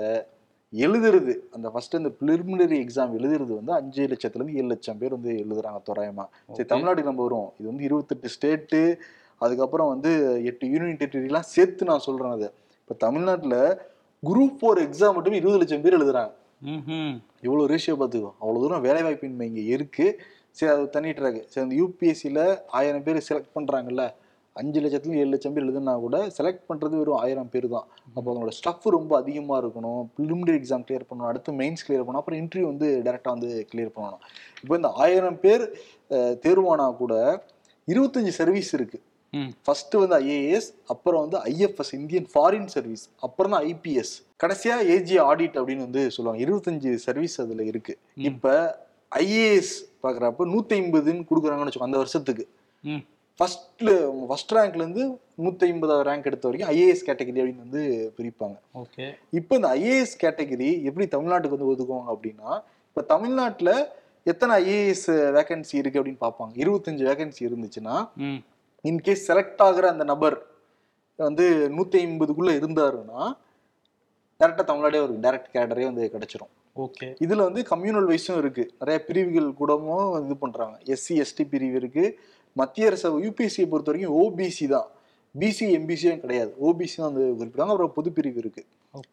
எழுதுறது 0.73 1.33
அந்த 1.51 1.69
ஃபர்ஸ்ட் 1.69 1.95
அந்த 1.95 2.11
பிலிமினரி 2.19 2.77
எக்ஸாம் 2.83 3.15
எழுதுறது 3.19 3.51
வந்து 3.59 3.73
அஞ்சு 3.73 4.03
லட்சத்துலேருந்து 4.07 4.57
ஏழு 4.59 4.67
லட்சம் 4.67 4.97
பேர் 4.97 5.11
வந்து 5.11 5.31
எழுதுறாங்க 5.43 5.79
தோராயமா. 5.89 6.25
சரி. 6.47 6.67
தமிழ்நாடு 6.67 7.03
நம்ம 7.03 7.23
வரும் 7.23 7.49
இது 7.59 7.67
வந்து 7.69 7.83
இருபத்தெட்டு 7.83 8.29
ஸ்டேட்டு 8.35 8.81
அதுக்கப்புறம் 9.41 9.87
வந்து 9.87 10.11
எட்டு 10.43 10.65
யூனியன் 10.67 10.99
டெரிட்டரிலாம் 11.01 11.49
சேர்த்து 11.55 11.85
நான் 11.85 11.99
சொல்றேன் 11.99 12.31
அது. 12.31 12.47
இப்போ 12.81 12.93
தமிழ்நாட்டில் 12.93 13.57
குரூப் 14.23 14.57
ஃபோர் 14.59 14.81
எக்ஸாம் 14.87 15.15
மட்டும் 15.15 15.33
இருபது 15.33 15.57
லட்சம் 15.57 15.81
பேர் 15.81 15.97
எழுதுறாங்க. 15.99 16.31
இவ்வளோ 17.43 17.63
ரேஷியோ 17.73 17.95
பார்த்துக்கோ. 18.01 18.31
அவ்வளோ 18.41 18.59
தூரம் 18.59 18.83
வேலைவாய்ப்பின்மை 18.83 19.41
இங்கே 19.41 19.63
இருக்கு. 19.65 20.07
சரி 20.57 20.71
அது 20.73 20.89
தண்ணி 20.95 21.11
ட்ராக் 21.19 21.39
சரி 21.51 21.63
அந்த 21.65 21.75
யூபிஎஸ்சியில் 21.81 22.43
ஆயிரம் 22.79 23.05
பேர் 23.05 23.25
செலக்ட் 23.29 23.55
பண்ணுறாங்கல்ல 23.57 24.05
அஞ்சு 24.55 24.79
லட்சத்துல 24.83 25.19
ஏழு 25.19 25.29
லட்சம் 25.33 25.53
பேர் 25.55 25.65
எழுதுனா 25.65 25.93
கூட 26.05 26.17
செலக்ட் 26.37 26.63
பண்ணுறது 26.69 26.95
வெறும் 27.01 27.19
ஆயிரம் 27.25 27.51
பேர் 27.51 27.67
தான். 27.73 27.85
அப்போ 28.15 28.27
அவங்களோட 28.31 28.51
ஸ்டஃப் 28.57 28.87
ரொம்ப 28.95 29.11
அதிகமாக 29.21 29.59
இருக்கணும். 29.63 30.01
ப்ரிலிமினரி 30.15 30.57
எக்ஸாம் 30.59 30.83
கிளியர் 30.87 31.05
பண்ணணும். 31.09 31.29
அடுத்து 31.29 31.51
மெயின்ஸ் 31.61 31.83
கிளியர் 31.87 32.03
பண்ணணும். 32.07 32.21
அப்புறம் 32.21 32.39
இன்டர்வியூ 32.41 32.65
வந்து 32.71 32.87
டேரெக்டாக 33.05 33.33
வந்து 33.37 33.51
கிளியர் 33.71 33.93
பண்ணணும். 33.95 34.23
இப்போ 34.63 34.75
இந்த 34.79 34.89
ஆயிரம் 35.05 35.39
பேர் 35.45 35.63
தேர்வானா 36.45 36.87
கூட 37.03 37.13
இருபத்தஞ்சு 37.87 38.33
சர்வீஸ் 38.39 38.71
இருக்கு. 38.77 38.99
ம். 39.33 39.51
ஃபர்ஸ்ட் 39.65 39.95
வந்து 40.01 40.17
ஐஏஎஸ் 40.25 40.69
அப்புறம் 40.93 41.21
வந்து 41.23 41.37
ஐஎஃப்எஸ் 41.51 41.93
இந்தியன் 41.99 42.27
ஃபாரின் 42.33 42.69
சர்வீஸ் 42.75 43.05
அப்புறம் 43.27 43.53
தான் 43.55 43.65
ஐபிஎஸ் 43.73 44.13
கடைசியா 44.43 44.75
ஏஜி 44.95 45.17
ஆடிட் 45.29 45.55
அப்படின்னு 45.59 45.85
வந்து 45.87 46.03
சொல்லுவாங்க. 46.15 46.41
இருபத்தஞ்சு 46.47 46.91
சர்வீஸ் 47.07 47.37
அதுல 47.43 47.63
இருக்கு. 47.71 47.95
இப்ப 48.29 48.55
ஐஏஎஸ் 49.23 49.73
பாக்குறப்ப 50.03 50.45
நூத்தி 50.53 50.75
ஐம்பதுன்னு 50.81 51.27
கொடுக்குறாங்கன்னு 51.29 51.69
வச்சுக்கோ 51.69 51.89
அந்த 51.89 51.97
வருஷத்துக்கு. 51.97 52.45
ம். 52.83 53.01
ஃபர்ஸ்ட்ல 53.39 53.89
ஃபர்ஸ்ட் 54.29 54.53
ரேங்க்ல 54.55 54.83
இருந்து 54.83 55.03
நூத்தி 55.43 55.65
ஐம்பதாவது 55.67 56.05
ரேங்க் 56.09 56.27
எடுத்த 56.29 56.47
வரைக்கும் 56.47 56.71
ஐஏஎஸ் 56.73 57.07
கேட்டகரி 57.07 57.39
அப்படின்னு 57.41 57.65
வந்து 57.65 57.81
பிரிப்பாங்க. 58.17 58.57
ஓகே. 58.75 59.05
இப்போ 59.33 59.55
இந்த 59.55 59.69
ஐஏஎஸ் 59.77 60.15
கேட்டகரி 60.23 60.69
எப்படி 60.89 61.05
தமிழ்நாட்டுக்கு 61.07 61.57
வந்து 61.57 61.71
ஒதுக்குவாங்க 61.73 62.09
அப்படின்னா 62.15 62.51
இப்போ 62.87 63.01
தமிழ்நாட்டில் 63.13 63.73
எத்தனை 64.25 64.53
ஐஏஎஸ் 64.63 65.07
வேகன்சி 65.31 65.75
இருக்கு 65.77 65.99
அப்படின்னு 65.99 66.23
பார்ப்பாங்க 66.25 66.53
இருபத்தஞ்சு 66.55 67.03
வேகன்சி 67.09 67.41
இருந்துச்சுன்னா 67.47 67.95
இன்கேஸ் 68.85 69.27
செலக்ட் 69.27 69.61
ஆகுற 69.61 69.85
அந்த 69.85 70.03
நபர் 70.03 70.37
வந்து 71.19 71.45
நூற்றி 71.69 71.97
ஐம்பதுக்குள்ளே 72.05 72.53
இருந்தாருன்னா 72.59 73.21
டேரெக்டாக 74.39 74.65
தமிழ்நாடே 74.65 74.99
ஒரு 74.99 75.13
டேரக்ட் 75.19 75.51
கேடரே 75.55 75.85
வந்து 75.85 76.03
கிடைச்சிரும். 76.11 76.51
ஓகே. 76.75 77.07
இதில் 77.23 77.45
வந்து 77.47 77.61
கம்யூனல் 77.69 78.07
வைஸும் 78.11 78.39
இருக்கு. 78.41 78.63
நிறைய 78.81 78.97
பிரிவுகள் 79.07 79.47
கூடவும் 79.59 80.13
இது 80.25 80.35
பண்ணுறாங்க 80.43 80.75
எஸ்சி 80.93 81.15
எஸ்டி 81.23 81.43
பிரிவு 81.53 81.75
இருக்கு. 81.81 82.03
மத்திய 82.55 82.89
அரசு 82.89 83.09
யூபிஎஸ்சியை 83.25 83.67
பொறுத்த 83.71 83.91
வரைக்கும் 83.91 84.15
ஓபிசி 84.21 84.67
தான். 84.75 84.87
பிசி 85.35 85.65
எம்பிசியும் 85.77 86.21
கிடையாது. 86.23 86.51
ஓபிசி 86.67 86.95
தான் 87.01 87.09
வந்து 87.11 87.25
குறிப்பிட்டாங்க 87.39 87.73
அப்புறம் 87.73 87.95
பொது 87.97 88.09
பிரிவு 88.17 88.39
இருக்கு. 88.43 88.61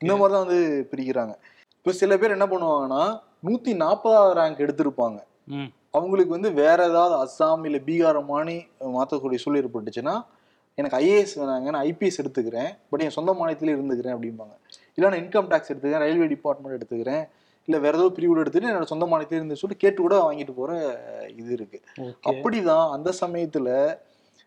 இந்த 0.05 0.15
மாதிரி 0.21 0.35
தான் 0.37 0.47
வந்து 0.47 0.61
பிரிக்கிறாங்க. 0.93 1.35
இப்போ 1.79 1.93
சில 2.01 2.13
பேர் 2.21 2.37
என்ன 2.37 2.47
பண்ணுவாங்கன்னா 2.53 3.03
நூற்றி 3.47 3.73
நாற்பதாவது 3.83 4.33
ரேங்க் 4.41 4.65
எடுத்திருப்பாங்க. 4.65 5.19
அவங்களுக்கு 5.97 6.33
வந்து 6.37 6.51
வேற 6.63 6.79
ஏதாவது 6.93 7.15
அஸ்ஸாம் 7.25 7.63
இல்லை 7.69 7.81
பீகார் 7.87 8.19
மாணி 8.33 8.57
மாற்றக்கூடிய 8.97 9.39
சூழல் 9.43 9.61
ஏற்பட்டுச்சுன்னா 9.61 10.15
எனக்கு 10.79 10.97
ஐஏஎஸ் 11.05 11.37
வேணாங்க 11.41 11.69
நான் 11.75 11.85
ஐபிஎஸ் 11.91 12.21
எடுத்துக்கிறேன். 12.23 12.71
பட் 12.91 13.03
என் 13.05 13.15
சொந்த 13.19 13.33
மாநிலத்திலே 13.39 13.75
இருந்துக்கிறேன் 13.77 14.15
அப்படிம்பாங்க. 14.17 14.55
இல்லை 14.97 15.07
நான் 15.11 15.21
இன்கம் 15.23 15.49
டேக்ஸ் 15.53 15.71
எடுத்துக்கிறேன். 15.73 16.05
ரயில்வே 16.05 16.29
டிபார்ட்மெண்ட் 16.35 16.77
எடுத்துக்கிறேன். 16.79 17.25
இல்லை 17.69 17.91
வேற 17.91 17.99
ஏதோ 17.99 18.09
பிரிவு 18.09 18.39
எடுத்துட்டு 18.39 18.69
என்னோட 18.69 18.83
சொந்த 18.83 19.07
மாநிலத்திலே 19.07 19.33
இருந்து 19.33 19.57
சொல்லிட்டு 19.57 19.77
கேட்டு 19.77 20.03
கூட 20.03 20.31
வாங்கிட்டு 20.31 20.53
போற 20.53 20.73
இது 21.37 21.53
இருக்கு. 21.53 21.81
அப்படிதான் 22.27 22.91
அந்த 22.91 23.13
சமயத்துல 23.21 23.99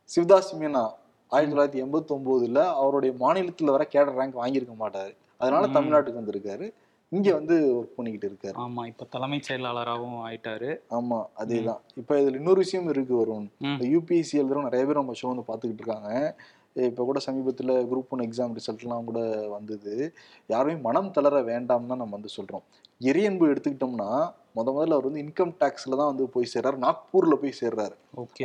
சிவதாஸ் 0.09 0.53
மீனா 0.59 0.89
ஆயிரத்தி 1.27 1.81
தொள்ளாயிரத்தி 1.81 1.85
எண்பத்தி 1.85 2.11
ஒன்பதுல 2.11 2.65
அவருடைய 2.65 3.15
மாநிலத்துல 3.19 3.65
வர 3.65 3.87
கேடர் 3.93 4.17
ரேங்க் 4.17 4.37
வாங்கியிருக்க 4.41 4.75
மாட்டாரு. 4.79 5.15
அதனால. 5.37 5.67
தமிழ்நாட்டுக்கு 5.67 6.21
வந்திருக்காரு. 6.21 6.73
இங்க 7.09 7.33
வந்து 7.33 7.75
ஒர்க் 7.75 7.95
பண்ணிக்கிட்டு 7.95 8.27
இருக்காரு. 8.27 8.55
ஆமா 8.55 8.85
இப்ப 8.85 9.05
தலைமைச் 9.09 9.43
செயலாளராகவும் 9.43 10.29
ஆயிட்டாரு. 10.29 10.79
ஆமா 10.89 11.25
அதேதான். 11.37 11.79
இப்ப 11.95 12.15
இதுல 12.15 12.33
இன்னொரு 12.33 12.55
விஷயம் 12.55 12.89
இருக்கு 12.89 13.15
வரும் 13.15 13.51
யூபிஎஸ்சி 13.61 14.33
எழுதுறவங்க 14.33 14.63
நிறைய 14.63 14.85
பேர் 14.85 14.95
நம்ம 14.95 15.11
ஷோ 15.21 15.35
வந்து 15.35 15.43
பார்த்துக்கிட்டு 15.47 15.79
இருக்காங்க. 15.79 16.35
இப்போ 16.75 17.03
கூட 17.03 17.19
சமீபத்தில் 17.19 17.71
குரூப் 17.89 18.11
ஒன் 18.15 18.23
எக்ஸாம் 18.25 18.53
ரிசல்ட்லாம் 18.57 19.07
கூட 19.09 19.21
வந்தது. 19.55 20.13
யாருமே 20.47 20.75
மனம் 20.87 21.11
தளர 21.11 21.41
வேண்டாம் 21.41 21.89
தான் 21.91 22.01
நம்ம 22.03 22.15
வந்து 22.17 22.35
சொல்கிறோம் 22.37 22.63
இறையன்பு 23.01 23.49
எடுத்துக்கிட்டோம்னா 23.51 24.09
முத 24.57 24.69
முதல்ல 24.75 24.95
அவர் 24.95 25.07
வந்து 25.07 25.23
இன்கம் 25.23 25.53
டேக்ஸில் 25.61 25.97
தான் 25.99 26.09
வந்து 26.11 26.25
போய் 26.33 26.51
சேர்றாரு. 26.53 26.77
நாக்பூரில் 26.85 27.41
போய் 27.41 27.59
சேர்றாரு. 27.61 27.95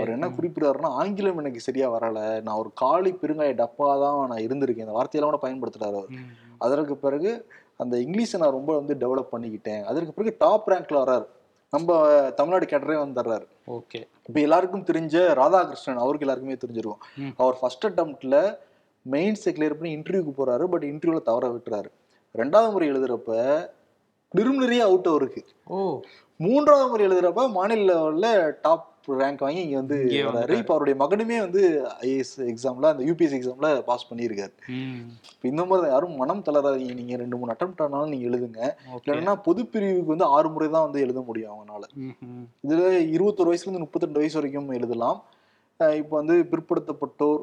அவர் 0.00 0.12
என்ன 0.16 0.26
குறிப்பிடாருன்னா 0.36 0.90
ஆங்கிலம் 1.00 1.40
எனக்கு 1.42 1.60
சரியா 1.68 1.86
வரல. 1.96 2.42
நான் 2.46 2.60
ஒரு 2.62 2.70
காலி 2.74 3.12
பெருங்காய 3.22 3.54
டப்பா 3.62 3.88
தான் 4.04 4.18
நான் 4.32 4.44
இருந்திருக்கேன். 4.46 4.86
இந்த 4.88 4.98
வார்த்தையெல்லாம் 4.98 5.32
கூட 5.32 5.40
பயன்படுத்துறாரு 5.46 5.96
அவர். 6.00 6.12
அதற்கு 6.58 6.96
பிறகு 6.96 7.30
அந்த 7.76 7.96
இங்கிலீஷை 8.04 8.36
நான் 8.42 8.56
ரொம்ப 8.58 8.74
வந்து 8.80 8.94
டெவலப் 8.94 9.32
பண்ணிக்கிட்டேன். 9.32 9.82
அதற்கு 9.90 10.12
பிறகு 10.12 10.36
டாப் 10.44 10.70
ரேங்க்ல 10.72 11.02
வராரு 11.04 11.26
நம்ம 11.76 12.20
தமிழ்நாடு 12.30 12.66
கேட்டரே 12.66 12.96
வந்துடுறாரு. 12.96 13.46
ஓகே. 13.66 14.08
இப்போ 14.26 14.40
எல்லாருக்கும் 14.40 14.84
தெரிஞ்ச 14.84 15.34
ராதாகிருஷ்ணன் 15.34 15.96
அவருக்கு 15.96 16.26
எல்லாருக்குமே 16.26 16.54
தெரிஞ்சிருக்கும். 16.54 16.98
ம். 17.16 17.28
அவர் 17.36 17.58
ஃபர்ஸ்ட் 17.60 17.86
அட்டம்ப்ட்ல 17.86 18.56
மெயின்ஸை 19.10 19.44
கிளியர் 19.44 19.74
பண்ணி 19.74 19.96
இன்டர்வியூக்கு 19.96 20.32
போறாரு 20.36 20.64
பட் 20.64 20.84
இன்டர்வியூல 20.84 21.22
தவற 21.22 21.48
விட்டுறாரு. 21.48 21.86
ரெண்டாவது 22.38 22.70
முறை 22.70 22.90
எழுதுறப்ப 22.90 23.66
ப்ரிலிமினரியே 24.36 24.78
அவுட் 24.78 25.06
அவருக்கு. 25.06 25.44
ஓ. 25.66 26.00
மூன்றாவது 26.36 26.88
முறை 26.88 27.06
எழுதுறப்ப 27.06 27.50
மாநில 27.50 27.94
லெவல்ல 27.94 28.52
டாப் 28.62 28.95
ரேங்க் 29.22 29.44
வாங்கி 29.44 29.60
இங்க 29.64 29.76
வந்து 29.80 29.96
வராரு. 30.28 30.56
இப்போ 30.62 30.74
அவருடைய 30.74 30.96
மகனுமே 31.02 31.38
வந்து 31.44 31.62
ஐஏஎஸ் 32.08 32.34
எக்ஸாம்ல 32.52 32.90
அந்த 32.92 33.04
யூபிஎஸ் 33.08 33.36
எக்ஸாம்ல 33.38 33.70
பாஸ் 33.90 34.08
பண்ணியிருக்காரு. 34.10 34.54
இப்போ 35.32 35.48
இந்த 35.52 35.64
மாதிரி 35.64 35.92
யாரும் 35.94 36.16
மனம் 36.22 36.44
தளராதீங்க. 36.48 36.94
நீங்க 37.00 37.16
ரெண்டு 37.22 37.38
மூணு 37.40 37.54
அட்டம் 37.54 37.74
ஆனாலும் 37.86 38.12
நீங்க 38.14 38.28
எழுதுங்க. 38.30 38.60
இல்லைன்னா 39.08 39.34
பொது 39.48 39.64
பிரிவுக்கு 39.74 40.14
வந்து 40.14 40.30
ஆறு 40.36 40.50
முறை 40.54 40.70
தான் 40.76 40.86
வந்து 40.86 41.04
எழுத 41.06 41.20
முடியும் 41.30 41.52
அவங்களால. 41.54 41.84
இதுல 42.66 42.92
இருபத்தொரு 43.16 43.50
வயசுல 43.52 43.70
இருந்து 43.70 43.84
முப்பத்தி 43.86 44.20
வயசு 44.22 44.40
வரைக்கும் 44.40 44.72
எழுதலாம். 44.78 45.20
இப்போ 46.00 46.14
வந்து 46.22 46.36
பிற்படுத்தப்பட்டோர் 46.54 47.42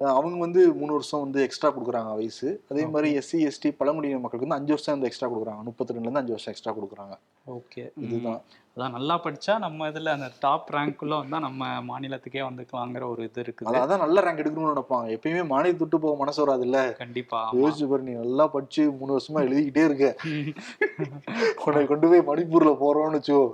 அவங்க 0.00 0.36
வந்து 0.44 0.60
மூணு 0.80 0.92
வருஷம் 0.96 1.22
வந்து 1.22 1.40
எக்ஸ்ட்ரா 1.44 1.68
கொடுக்குறாங்க 1.76 2.10
வயசு. 2.18 2.48
அதே 2.70 2.82
மாதிரி 2.92 3.08
எஸ்சி 3.20 3.38
எஸ்டி 3.48 3.68
பழங்குடியின 3.78 4.20
மக்களுக்கு 4.24 4.46
வந்து 4.46 4.58
அஞ்சு 4.58 4.72
வருஷம் 4.74 4.94
வந்து 4.94 5.08
எக்ஸ்ட்ரா 5.08 5.28
கொடுக்குறாங்க. 5.30 5.62
முப்பத்தி 5.68 5.92
ரெண்டுல 5.92 6.08
இருந்து 6.08 6.20
அஞ்சு 6.20 6.34
வருஷம் 6.34 6.52
எக்ஸ்ட்ரா 6.52 6.74
கொடுக்குறாங்க. 6.76 7.14
ஓகே. 7.56 7.82
இதுதான். 8.04 8.40
அதான் 8.78 8.92
நல்லா 8.92 9.14
படிச்சா 9.24 9.58
நம்ம 9.58 9.88
இதுல 9.88 10.12
அந்த 10.12 10.32
டாப் 10.40 10.68
ரேங்க்குள்ள 10.74 11.14
வந்தா 11.18 11.38
நம்ம 11.38 11.62
மாநிலத்துக்கே 11.88 12.42
வந்துக்கலாங்கிற 12.48 13.04
ஒரு 13.08 13.22
இது 13.24 13.42
இருக்குது. 13.42 13.78
அதான் 13.80 13.98
நல்ல 13.98 14.20
ரேங்க் 14.20 14.42
எடுக்கணும்னு 14.42 14.72
நினைப்பாங்க. 14.74 15.06
எப்பயுமே 15.16 15.46
மாநிலத்தை 15.46 15.78
விட்டு 15.78 16.00
போக 16.00 16.16
மனசு 16.16 16.42
வராது 16.44 16.62
இல்ல? 16.62 16.80
கண்டிப்பா 17.00 17.38
ஆமா. 17.40 17.56
யோசிச்சு 17.60 17.88
பாரு 17.88 18.02
நீ 18.02 18.12
நல்லா 18.12 18.46
படிச்சு 18.46 18.84
மூணு 18.90 19.16
வருஷமா 19.16 19.42
எழுதிக்கிட்டே 19.46 19.84
இருக்க. 19.84 20.06
உன்னை 21.66 21.86
கொண்டு 21.86 22.08
போய் 22.08 22.28
மணிப்பூர்ல 22.30 22.72
போறோம்னு 22.82 23.18
வச்சுக்கோ. 23.18 23.46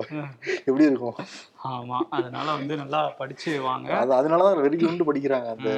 எப்படி 0.64 0.84
இருக்கும்? 0.84 1.16
ஆமா 1.64 1.98
அதனால 2.10 2.46
வந்து 2.52 2.76
நல்லா 2.76 3.08
படிச்சு 3.18 3.60
வாங்க. 3.60 3.90
அது 3.96 4.14
அதனாலதான் 4.14 4.60
வெறி 4.60 4.78
கொண்டு 4.78 5.04
படிக்கிறாங்க 5.04 5.48
அந்த 5.48 5.70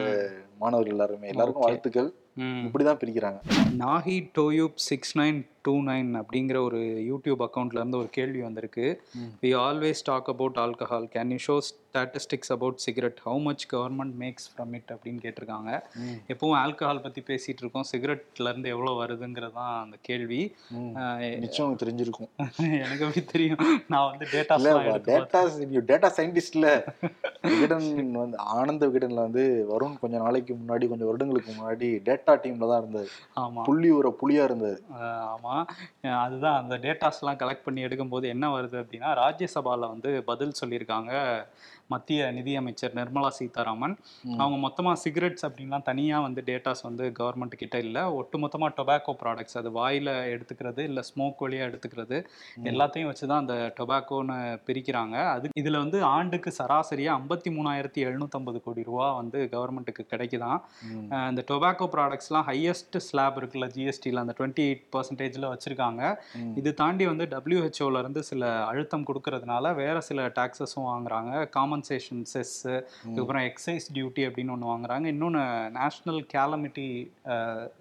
மாணவர்கள் 0.60 0.94
எல்லாருமே. 0.94 1.28
எல்லாருக்கும். 1.28 1.66
வாழ்த்துக்கள். 1.66 2.10
இப்படிதான் 2.64 2.98
பிரிக்கிறாங்க. 3.00 3.38
நாஹி 3.78 4.30
டோயூப் 4.38 4.74
சிக்ஸ் 4.74 5.18
நைன் 5.18 5.38
டூ 5.66 5.76
நைன் 5.82 6.12
அப்படிங்கிற 6.18 6.64
ஒரு 6.64 6.80
யூடியூப் 7.08 7.42
அக்கௌண்ட்ல 7.46 7.74
இருந்து 7.74 7.98
ஒரு 7.98 8.10
கேள்வி 8.10 8.42
வந்திருக்கு. 8.42 8.86
We 9.42 9.52
always 9.62 10.04
talk 10.04 10.28
about 10.28 10.56
alcohol 10.56 11.08
can 11.14 11.32
you 11.32 11.40
show 11.46 11.56
statistics 11.66 12.52
about 12.52 12.76
cigarette 12.76 13.20
how 13.24 13.42
much 13.42 13.64
government 13.72 14.14
makes 14.18 14.48
from 14.50 14.72
it 14.72 14.90
அப்படின்னு 14.94 15.20
கேட்டிருக்காங்க. 15.22 15.70
எப்பவும் 16.28 16.56
ஆல்கஹால் 16.62 17.02
பத்தி 17.02 17.20
பேசிட்டு 17.20 17.62
இருக்கோம். 17.62 17.84
சிகரெட்ல 17.92 18.48
இருந்து 18.48 18.68
எவ்வளவு 18.68 19.02
வருதுங்கிறது 19.02 19.52
தான் 19.52 19.82
அந்த 19.82 19.96
கேள்வி. 20.02 20.40
நிச்சயம் 21.38 21.78
தெரிஞ்சிருக்கும். 21.82 22.30
எனக்கு 22.84 23.04
எப்படி 23.06 23.24
தெரியும். 23.24 23.62
நான் 23.88 24.10
வந்து 24.10 24.26
எடுத்து 24.32 25.08
டேட்டா 25.08 25.40
டேட்டா 25.90 26.10
சயின்டிஸ்ட்ல 26.18 26.66
விகடன் 27.42 27.88
வந்து 28.14 28.38
ஆனந்த 28.54 28.86
விகடன்ல 28.86 29.24
வந்து 29.26 29.44
வருண் 29.70 29.98
கொஞ்ச 29.98 30.16
நாளைக்கு 30.18 30.54
முன்னாடி 30.54 30.88
கொஞ்சம் 30.88 31.06
வருடங்களுக்கு 31.06 31.52
முன்னாடி 31.52 31.88
டேட்டா 32.08 32.34
டீம்ல 32.42 32.68
தான் 32.68 32.82
இருந்தாரு. 32.82 33.10
ஆமா. 33.36 33.62
புள்ளி 33.62 33.90
ஒரு 33.90 34.16
புலியா 34.20 34.44
இருந்தாரு. 34.48 34.78
ஆஹ் 34.98 35.55
ஆமா. 35.56 35.62
அதுதான் 36.20 36.58
அந்த 36.60 36.74
டேட்டாஸ்லாம் 36.78 37.40
கலெக்ட் 37.42 37.64
பண்ணி 37.64 37.84
எடுக்கும்போது 37.84 38.26
என்ன 38.26 38.48
வருது 38.56 38.76
அப்படின்னா 38.82 39.10
ராஜ்யசபாவில் 39.16 39.88
வந்து 39.88 40.22
பதில் 40.24 40.58
சொல்லியிருக்காங்க. 40.60 41.12
மத்திய 41.88 42.30
நிதியமைச்சர் 42.32 42.94
நிர்மலா 42.94 43.28
சீதாராமன். 43.38 43.94
அவங்க 44.38 44.56
மொத்தமா 44.62 44.92
சிகரெட்ஸ் 45.04 45.44
அப்படின்லாம் 45.48 45.82
தனியா 45.82 46.20
வந்து 46.20 46.42
டேட்டாஸ் 46.46 46.82
வந்து 46.82 47.04
கவர்மெண்ட் 47.18 47.60
கிட்ட 47.60 47.76
இல்ல. 47.78 47.96
ஒட்டு 48.12 48.38
மொத்தமா 48.38 48.68
டொபாக்கோ 48.78 49.12
ப்ராடக்ட்ஸ் 49.22 49.58
அது 49.60 49.70
வாயில 49.78 50.14
எடுத்துக்கிறது 50.34 50.78
இல்ல 50.78 51.02
ஸ்மோக் 51.10 51.40
வழியா 51.40 51.64
எடுத்துக்கிறது 51.68 52.18
எல்லாத்தையும் 52.70 53.10
வச்சுதான் 53.10 53.42
அந்த 53.42 53.56
டொபாக்கோன்னு 53.80 54.36
பிரிக்கிறாங்க. 54.66 55.16
அது 55.34 55.48
இதுல 55.60 55.76
வந்து 55.76 55.98
ஆண்டுக்கு 56.16 56.52
சராசரியா 56.58 57.12
ஐம்பத்தி 57.20 57.50
மூணாயிரத்தி 57.56 58.00
எழுநூத்தம்பது 58.08 58.60
கோடி 58.66 58.82
ரூபா 58.82 59.08
வந்து 59.20 59.48
கவர்மெண்ட்டுக்கு 59.52 60.04
கிடைக்குதான். 60.12 60.60
இந்த 61.30 61.44
டொபாக்கோ 61.50 61.88
ப்ராடக்ட்ஸ்லாம் 61.94 62.46
ஹையஸ்ட் 62.50 62.98
ஸ்லாப் 63.08 63.38
இருக்குல்ல 63.38 63.68
ஜிஎஸ்டியில் 63.76 64.22
அந்த 64.24 64.34
டுவெண்ட்டி 64.38 64.64
எயிட் 64.66 64.84
பர்சன்டேஜில் 64.94 65.48
வச்சுருக்காங்க. 65.52 66.02
இது 66.56 66.72
தாண்டி 66.74 67.06
வந்து 67.06 67.24
இருந்து 67.98 68.22
சில 68.22 68.44
அழுத்தம் 68.64 69.04
கொடுக்கறதுனால 69.08 69.74
வேற 69.74 69.96
சில 70.00 70.28
டாக்ஸஸும் 70.38 70.86
வாங்குறாங்க. 70.90 71.32
காம்பன்சேஷன் 71.76 72.22
செஸ்ஸு 72.32 72.74
அதுக்கப்புறம் 73.06 73.44
எக்ஸைஸ் 73.50 73.86
டியூட்டி 73.96 74.22
அப்படின்னு 74.28 74.54
ஒன்று 74.54 74.70
வாங்குறாங்க. 74.72 75.06
இன்னொன்று 75.14 75.42
நேஷ்னல் 75.78 76.20
கேலமிட்டி 76.34 76.88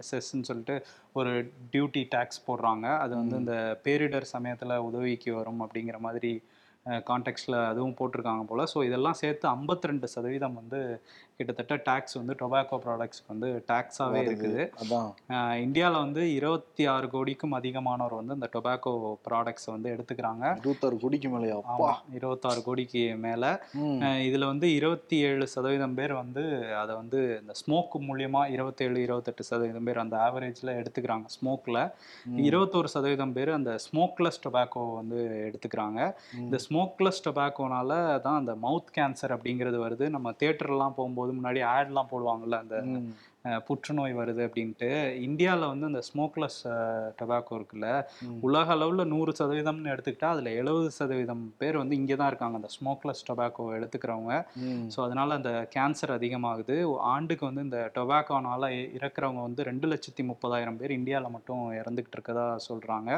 செஸ்ன்னு 0.09 0.47
சொல்லிட்டு 0.49 0.75
ஒரு 1.19 1.31
டியூட்டி 1.73 2.03
டேக்ஸ் 2.15 2.45
போடுறாங்க. 2.47 2.85
அது 3.03 3.13
வந்து 3.21 3.35
இந்த 3.43 3.55
பேரிடர் 3.85 4.33
சமயத்தில் 4.35 4.83
உதவிக்கு 4.89 5.31
வரும் 5.39 5.63
அப்படிங்கிற 5.65 5.99
மாதிரி 6.07 6.33
கான்டெக்ட்ல 7.09 7.57
அதுவும் 7.69 7.97
போட்டிருக்காங்க 7.99 8.43
போல். 8.49 8.69
ஸோ 8.73 8.79
இதெல்லாம் 8.87 9.19
சேர்த்து 9.21 9.45
52% 9.51 10.11
சதவீதம் 10.15 10.59
வந்து 10.61 10.79
கிட்டத்தட்ட 11.39 11.75
டேக்ஸ் 11.87 12.17
வந்து 12.19 12.33
டொபாக்கோ 12.41 12.77
ப்ராடக்ட்ஸ்க்கு 12.83 13.31
வந்து 13.33 13.47
டேக்ஸாகவே 13.69 14.19
இருக்குது. 14.25 14.61
அதான். 14.81 15.09
இந்தியாவில் 15.65 16.03
வந்து 16.03 16.21
இருபத்தி 16.37 16.83
ஆறு 16.93 17.07
கோடிக்கும் 17.15 17.55
அதிகமானவர் 17.59 18.15
வந்து 18.19 18.37
இந்த 18.37 18.47
டொபாக்கோ 18.53 18.91
ப்ராடக்ட்ஸை 19.27 19.69
வந்து 19.73 19.89
எடுத்துக்கிறாங்க. 19.95 20.43
இருபத்தாறு 20.61 20.97
கோடிக்கு 21.03 21.29
மேலேயா? 21.33 21.57
இருபத்தாறு 22.19 22.61
கோடிக்கு 22.67 23.03
மேலே. 23.25 23.51
இதில் 24.27 24.47
வந்து 24.51 24.69
இருபத்தி 24.79 25.17
ஏழு 25.29 25.47
சதவீதம் 25.55 25.97
பேர் 25.99 26.13
வந்து 26.21 26.43
அதை 26.81 26.95
வந்து 27.01 27.19
இந்த 27.41 27.55
ஸ்மோக் 27.61 27.97
மூலியமா 28.07 28.43
இருபத்தேழு 28.55 29.01
இருபத்தெட்டு 29.07 29.49
சதவீதம் 29.49 29.89
பேர் 29.89 30.03
அந்த 30.05 30.17
ஆவரேஜில் 30.27 30.73
எடுத்துக்கிறாங்க 30.79 31.27
ஸ்மோக்கில் 31.35 31.81
இருபத்தோரு 32.49 32.89
சதவீதம் 32.95 33.35
பேர் 33.39 33.53
அந்த 33.57 33.71
ஸ்மோக்லெஸ் 33.87 34.41
டொபாக்கோ 34.45 34.85
வந்து 35.01 35.19
எடுத்துக்கிறாங்க. 35.49 35.99
இந்த 36.45 36.57
ஸ்மோக்லெஸ் 36.67 37.23
டொபாக்கோனால 37.27 37.91
தான் 38.25 38.39
அந்த 38.41 38.55
மவுத் 38.65 38.95
கேன்சர் 38.97 39.35
அப்படிங்கிறது 39.37 39.77
வருது. 39.85 40.07
நம்ம 40.17 40.33
தேட்டர்லாம் 40.41 40.97
போகும்போது 40.97 41.24
முன்னாடி 41.33 41.61
ஆட்லாம் 41.75 42.11
போடுவாங்கல்ல 42.11 42.57
அந்த 42.63 42.77
புற்றுநோய் 43.67 44.13
வருது 44.19 44.41
அப்படின்ட்டு 44.45 44.87
இந்தியாவில் 45.25 45.71
வந்து 45.71 45.89
இந்த 45.91 46.01
ஸ்மோக்லெஸ் 46.07 46.59
டொபாக்கோ 47.19 47.57
இருக்குல்ல. 47.57 47.87
உலக 48.47 48.67
அளவில் 48.75 49.09
நூறு 49.11 49.31
சதவீதம்னு 49.39 49.91
எடுத்துக்கிட்டா 49.93 50.29
அதில் 50.33 50.49
எழுபது 50.61 50.89
சதவீதம் 50.97 51.43
பேர் 51.61 51.79
வந்து 51.81 51.99
இங்கே 51.99 52.15
தான் 52.21 52.31
இருக்காங்க 52.31 52.59
அந்த 52.61 52.71
ஸ்மோக்லெஸ் 52.77 53.25
டொபாக்கோ 53.29 53.65
எடுத்துக்கிறவங்க. 53.77 54.35
ஸோ 54.93 54.99
அதனால 55.07 55.35
அந்த 55.39 55.51
கேன்சர் 55.75 56.15
அதிகமாகுது 56.17 56.77
ஆண்டுக்கு 57.13 57.45
வந்து 57.49 57.67
இந்த 57.67 57.81
டொபாக்கோனால 57.97 58.71
இறக்குறவங்க 58.99 59.43
வந்து 59.47 59.67
ரெண்டு 59.69 59.89
லட்சத்தி 59.93 60.25
முப்பதாயிரம் 60.31 60.79
பேர் 60.81 60.97
இந்தியாவில் 60.99 61.35
மட்டும் 61.37 61.63
இறந்துக்கிட்டு 61.81 62.19
இருக்கதா 62.19 62.47
சொல்கிறாங்க. 62.69 63.11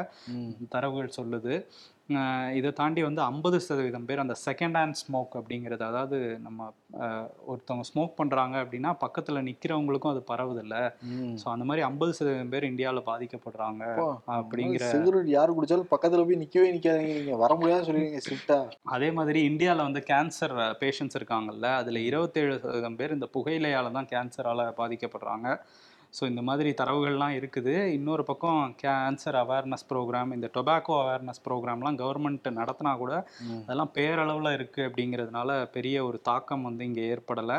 தரவுகள் 0.74 1.16
சொல்லுது 1.20 1.54
இதை 2.58 2.70
தாண்டி 2.78 3.00
வந்து 3.06 3.20
ஐம்பது 3.30 3.56
சதவீதம் 3.64 4.06
பேர் 4.08 4.22
அந்த 4.22 4.34
செகண்ட் 4.44 4.76
ஹேண்ட் 4.78 4.98
ஸ்மோக் 5.00 5.34
அப்படிங்கிறது 5.40 5.84
அதாவது 5.88 6.18
நம்ம 6.44 6.68
ஒருத்தவங்க 7.50 7.84
ஸ்மோக் 7.90 8.14
பண்ணுறாங்க 8.20 8.54
அப்படின்னா 8.62 8.90
பக்கத்தில் 9.02 9.44
நிற்கிறவங்களுக்கும் 9.48 10.12
அது 10.14 10.22
பரவுதில்ல. 10.30 10.76
ஸோ 11.40 11.46
அந்த 11.54 11.64
மாதிரி 11.70 11.82
ஐம்பது 11.88 12.12
சதவீதம் 12.18 12.52
பேர் 12.54 12.68
இந்தியாவில் 12.70 13.08
பாதிக்கப்படுறாங்க 13.10 13.82
அப்பா, 13.94 14.08
அப்படிங்கிற 14.38 14.86
சிகரெட் 14.94 15.28
யாரு 15.36 15.56
குடிச்சாலும் 15.58 15.92
பக்கத்துல 15.94 16.24
போய் 16.28 16.42
நிக்கவே 16.44 16.70
நிக்காதீங்க. 16.76 17.16
நீங்க 17.18 17.36
வர 17.44 17.54
முடியாது 17.60 17.86
சொல்லுவீங்க 17.88 18.22
ஸ்ட்ரிக்டா 18.26 18.58
அதே 18.96 19.10
மாதிரி 19.18 19.42
இந்தியாவில் 19.50 19.86
வந்து 19.88 20.02
கேன்சர் 20.12 20.56
பேஷண்ட்ஸ் 20.84 21.18
இருக்காங்கல்ல 21.20 21.74
அதில் 21.82 22.06
இருபத்தேழு 22.08 22.56
சதவீதம் 22.64 22.98
பேர் 23.02 23.16
இந்த 23.18 23.28
புகையிலையால் 23.36 23.96
தான் 23.98 24.10
கேன்சரால் 24.14 24.64
பாதிக்கப்படுறாங்க. 24.80 25.48
ஸோ 26.14 26.22
இந்த 26.26 26.42
மாதிரி 26.42 26.70
தரவுகள்லாம் 26.80 27.34
இருக்குது 27.38 27.74
இன்னொரு 27.96 28.22
பக்கம் 28.24 28.60
கேன்சர் 28.82 29.36
அவேர்னஸ் 29.42 29.84
ப்ரோக்ராம் 29.90 30.30
இந்த 30.36 30.48
டொபாக்கோ 30.54 30.94
அவேர்னஸ் 31.02 31.42
ப்ரோக்ராம்லாம் 31.46 31.98
கவர்மெண்ட் 32.02 32.48
நடத்தினா 32.60 32.92
கூட. 32.96 33.12
அதெல்லாம் 33.62 33.92
பேரளவில் 33.98 34.56
இருக்குது 34.58 34.86
அப்படிங்கிறதுனால 34.88 35.58
பெரிய 35.76 35.96
ஒரு 36.08 36.20
தாக்கம் 36.30 36.66
வந்து 36.68 36.84
இங்கே 36.84 37.04
ஏற்படலை. 37.14 37.58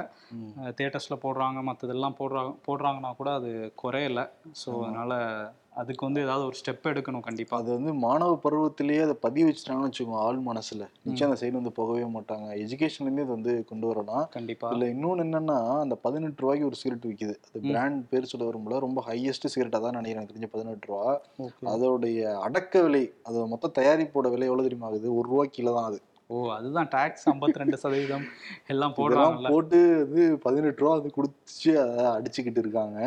தேட்டர்ஸில் 0.80 1.24
போடுறாங்க 1.26 1.62
மற்றதெல்லாம் 1.70 2.20
போடுறாங்க 2.22 2.54
போடுறாங்கன்னா 2.68 3.14
கூட 3.22 3.32
அது 3.40 3.52
குறையலை 3.84 4.26
ஸோ 4.64 4.72
அதனால் 4.84 5.18
அதுக்கு 5.80 6.04
வந்து 6.06 6.22
ஏதாவது 6.22 6.44
ஒரு 6.46 6.56
ஸ்டெப் 6.60 6.88
எடுக்கணும் 6.92 7.24
கண்டிப்பாக 7.26 7.62
அது 7.64 7.70
வந்து 7.78 7.92
மாணவ 8.06 8.32
பருவத்திலேயே 8.44 9.02
அதை 9.02 9.16
பதிவு 9.26 9.48
வச்சுட்டாங்கன்னு 9.50 9.90
வச்சுக்கோங்க 9.90 10.22
ஆள் 10.28 10.40
மனசுல. 10.48 10.84
நிச்சயம் 11.04 11.30
அந்த 11.30 11.40
சைடு 11.42 11.52
வந்து 11.52 11.74
போகவே 11.80 12.06
மாட்டாங்க. 12.16 12.48
எஜுகேஷன்லேயுமே 12.64 13.24
இது 13.26 13.34
வந்து 13.38 13.66
கொண்டு 13.66 13.88
வரலாம். 13.88 14.26
கண்டிப்பாக 14.30 14.72
இதுல 14.74 14.90
இன்னொன்னு 14.94 15.26
என்னன்னா 15.28 15.58
அந்த 15.84 15.96
பதினெட்டு 15.96 16.42
ரூபாய்க்கு 16.42 16.66
ஒரு 16.66 16.76
சிகரெட் 16.76 17.08
விக்குது. 17.12 17.36
அது 17.48 17.64
பிராண்ட் 17.70 18.02
பேர் 18.10 18.30
சொல்ல 18.34 18.46
வரும்போது 18.46 18.80
ரொம்ப 18.80 19.04
ஹையஸ்ட் 19.08 19.52
சிகரெட் 19.54 19.80
அதான் 19.80 19.98
நினைக்கிறேன். 20.00 20.20
எனக்கு 20.20 20.36
தெரிஞ்ச 20.36 20.52
பதினெட்டு 20.56 20.88
ரூபா. 20.88 21.06
அதோடைய 21.74 22.20
அடக்க 22.40 22.82
விலை 22.82 23.04
அது 23.24 23.48
மொத்த 23.48 23.74
தயாரிப்போட 23.80 24.30
விலை 24.30 24.48
எவ்வளவு 24.48 24.68
தெரியுமா 24.68 24.90
ஆகுது? 24.92 25.08
ஒரு 25.16 25.28
ரூபாய் 25.30 25.56
கீழே 25.56 25.74
தான் 25.74 25.90
அது 25.92 26.00
ஓ 26.30 26.40
அதுதான் 26.56 26.90
டாக்ஸ் 26.96 27.24
ஐம்பத்தி 27.30 27.62
ரெண்டு 27.62 27.78
சதவீதம் 27.84 28.26
எல்லாம் 28.74 28.94
போடுறாங்கல்ல. 28.98 29.52
போட்டு 29.54 29.78
வந்து 30.02 30.24
பதினெட்டு 30.44 30.82
ரூபா 30.84 30.92
வந்து 30.98 31.16
குடிச்சு 31.16 31.72
அதை 31.84 32.06
அடிச்சுக்கிட்டு 32.18 32.62
இருக்காங்க. 32.64 33.00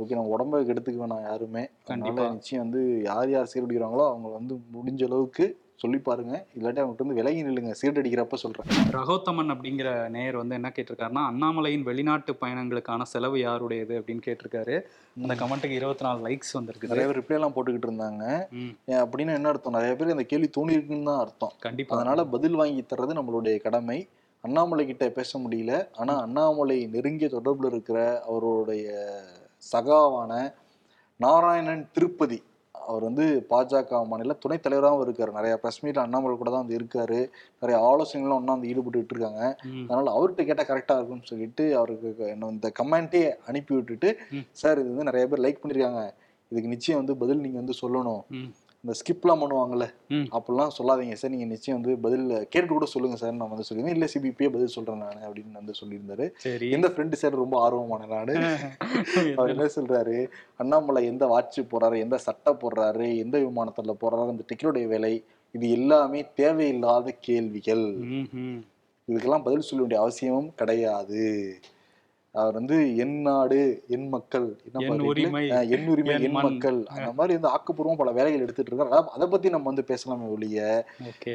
ஓகே 0.00 0.16
நம்ம 0.18 0.32
உடம்ப 0.36 0.62
கெடுத்துக்க 0.70 0.98
வேணாம் 1.04 1.26
யாருமே. 1.28 1.62
கண்டிப்பா. 1.90 2.24
நிச்சயம் 2.36 2.64
வந்து 2.64 2.82
யார் 3.02 3.30
யார் 3.34 3.50
சீரட் 3.52 3.66
அடிக்கிறாங்களோ 3.66 4.06
அவங்க 4.10 4.30
வந்து 4.38 4.56
முடிஞ்ச 4.76 5.04
அளவுக்கு 5.10 5.46
சொல்லி 5.78 5.98
பாருங்க. 5.98 6.46
இல்லாட்டி 6.54 6.80
அவங்ககிட்ட 6.80 7.02
வந்து 7.02 7.18
விலகி 7.18 7.42
நில்லுங்க. 7.44 7.74
சீரட் 7.80 7.98
அடிக்கிறப்ப 8.00 8.34
சொல்றேன். 8.34 8.66
ரகோத்தமன் 8.92 9.52
அப்படிங்கிற 9.54 10.08
நேயர் 10.08 10.36
வந்து 10.36 10.54
என்ன 10.54 10.72
கேட்டிருக்காருன்னா 10.74 11.22
அண்ணாமலையின் 11.30 11.82
வெளிநாட்டு 11.82 12.32
பயணங்களுக்கான 12.40 13.02
செலவு 13.02 13.38
யாருடையது 13.38 13.98
அப்படின்னு 14.00 14.26
கேட்டிருக்காரு. 14.26 14.80
அந்த 15.22 15.34
கமெண்ட்டுக்கு 15.34 15.78
இருபத்தி 15.80 16.04
நாலு 16.04 16.28
லைக்ஸ் 16.28 16.54
வந்திருக்குது. 16.54 16.88
நிறைய 16.88 17.06
பேர் 17.06 17.18
ரிப்ளை 17.18 17.36
எல்லாம் 17.38 17.54
போட்டுக்கிட்டு 17.56 17.88
இருந்தாங்க. 17.88 18.24
அப்படின்னு 18.86 19.34
என்ன 19.34 19.48
அர்த்தம்? 19.48 19.72
நிறைய 19.72 19.94
பேர் 19.96 20.10
அந்த 20.10 20.22
கேள்வி 20.22 20.50
தோணி 20.56 20.70
இருக்குன்னு 20.70 21.04
தான் 21.04 21.18
அர்த்தம். 21.18 21.52
கண்டிப்பா. 21.60 21.96
அதனால 21.96 22.24
பதில் 22.24 22.54
வாங்கி 22.54 22.84
தர்றது 22.90 23.16
நம்மளுடைய 23.20 23.60
கடமை. 23.60 24.08
அண்ணாமலை 24.40 24.86
கிட்ட 24.86 25.08
பேச 25.08 25.38
முடியல. 25.38 25.88
ஆனா 25.94 26.20
அண்ணாமலை 26.20 26.86
நெருங்கிய 26.86 27.28
தொடர்புல 27.32 27.66
இருக்கிற 27.66 28.22
அவருடைய 28.28 29.16
சகாவான 29.72 30.52
நாராயணன் 31.16 31.88
திருப்பதி. 31.92 32.42
அவர் 32.86 33.02
வந்து 33.02 33.46
பாஜக 33.50 34.06
மாநில 34.06 34.32
துணைத் 34.32 34.62
தலைவராகவும் 34.62 35.04
இருக்காரு. 35.06 35.32
நிறைய 35.32 35.56
பிரஸ் 35.56 35.84
மீட்ல 35.84 36.04
அண்ணாமலை 36.04 36.36
கூட 36.36 36.50
தான் 36.50 36.66
வந்து 36.66 36.78
இருக்காரு. 36.78 37.20
நிறைய 37.62 37.76
ஆலோசனைகளும் 37.88 38.38
ஒன்றா 38.38 38.52
வந்து 38.52 38.68
ஈடுபட்டு 38.68 39.14
இருக்காங்க. 39.14 39.42
அதனால 39.88 40.12
அவர்கிட்ட 40.16 40.44
கேட்டா 40.44 40.64
கரெக்டா 40.64 40.96
இருக்கும்னு 40.96 41.30
சொல்லிட்டு 41.32 41.76
அவருக்கு 41.76 42.26
என்ன 42.26 42.50
இந்த 42.50 42.72
கமெண்ட்டே 42.80 43.22
அனுப்பி 43.46 43.74
விட்டுட்டு. 43.74 44.10
சார் 44.52 44.78
இது 44.78 44.88
வந்து 44.88 45.08
நிறைய 45.10 45.28
பேர் 45.28 45.44
லைக் 45.46 45.62
பண்ணிருக்காங்க. 45.62 46.02
இதுக்கு 46.52 46.68
நிச்சயம் 46.68 47.00
வந்து 47.00 47.16
பதில் 47.16 47.40
நீங்க 47.40 47.58
வந்து 47.62 47.80
சொல்லணும். 47.82 48.22
இந்த 48.84 48.92
ஸ்கிப்லாம் 48.98 49.40
பண்ணுவாங்கல்ல 49.42 49.86
அப்படிலாம் 50.36 50.74
சொல்லாதீங்க 50.78 51.12
சார். 51.12 51.30
நீங்க 51.30 51.44
நிச்சயம் 51.44 51.78
வந்து 51.80 51.98
பதில் 51.98 52.26
கேட்டு 52.48 52.68
கூட 52.68 52.86
சொல்லுங்க 52.86 53.16
சார். 53.16 53.32
நான் 53.32 53.48
வந்து 53.48 53.66
சொல்லியிருந்தேன் 53.68 53.96
இல்ல 53.98 54.06
சிபிபியே 54.14 54.48
பதில் 54.48 54.74
சொல்றேன் 54.76 54.96
நான் 54.96 55.24
அப்படின்னு 55.28 55.52
வந்து 55.52 55.74
சொல்லியிருந்தாரு. 55.80 56.26
எந்த 56.76 56.88
ஃப்ரெண்டு 56.88 57.12
சார் 57.12 57.40
ரொம்ப 57.42 57.56
ஆர்வமான 57.64 58.06
நாடு 58.06 58.34
அவர் 59.38 59.52
என்ன 59.54 59.66
சொல்றாரு? 59.76 60.16
அண்ணாமலை 60.56 61.02
எந்த 61.06 61.26
வாட்ச் 61.26 61.60
போடுறாரு? 61.60 61.98
எந்த 61.98 62.18
சட்டை 62.18 62.54
போடுறாரு? 62.62 63.08
எந்த 63.16 63.38
விமானத்துல 63.38 63.96
போடுறாரு? 64.02 64.28
அந்த 64.28 64.44
டிக்கெட்டுடைய 64.50 64.86
விலை? 64.86 65.14
இது 65.54 65.70
எல்லாமே 65.70 66.20
தேவையில்லாத 66.34 67.16
கேள்விகள். 67.20 67.84
இதுக்கெல்லாம் 69.08 69.42
பதில் 69.42 69.66
சொல்ல 69.68 69.82
வேண்டிய 69.84 70.00
அவசியமும் 70.00 70.54
கிடையாது. 70.54 71.22
அவர் 72.38 72.52
வந்து 72.52 72.96
என் 72.96 73.20
நாடு 73.20 73.82
என் 73.88 74.08
மக்கள் 74.08 74.56
என்ன 74.72 74.86
என்? 75.68 75.86
உரிமை, 75.88 76.12
என். 76.22 76.30
மக்கள். 76.30 76.84
அந்த 76.86 77.12
மாதிரி 77.12 77.38
வந்து 77.38 77.58
ஆக்கப்பூர்வம் 77.58 77.96
பல 77.96 78.10
வேலைகள் 78.10 78.40
எடுத்துட்டு 78.40 78.76
இருக்காரு. 78.76 78.88
அதை 78.88 79.26
பத்தி 79.26 79.48
நம்ம 79.48 79.72
வந்து 79.72 79.84
பேசலாமே 79.88 80.28
ஒழிய 80.28 80.86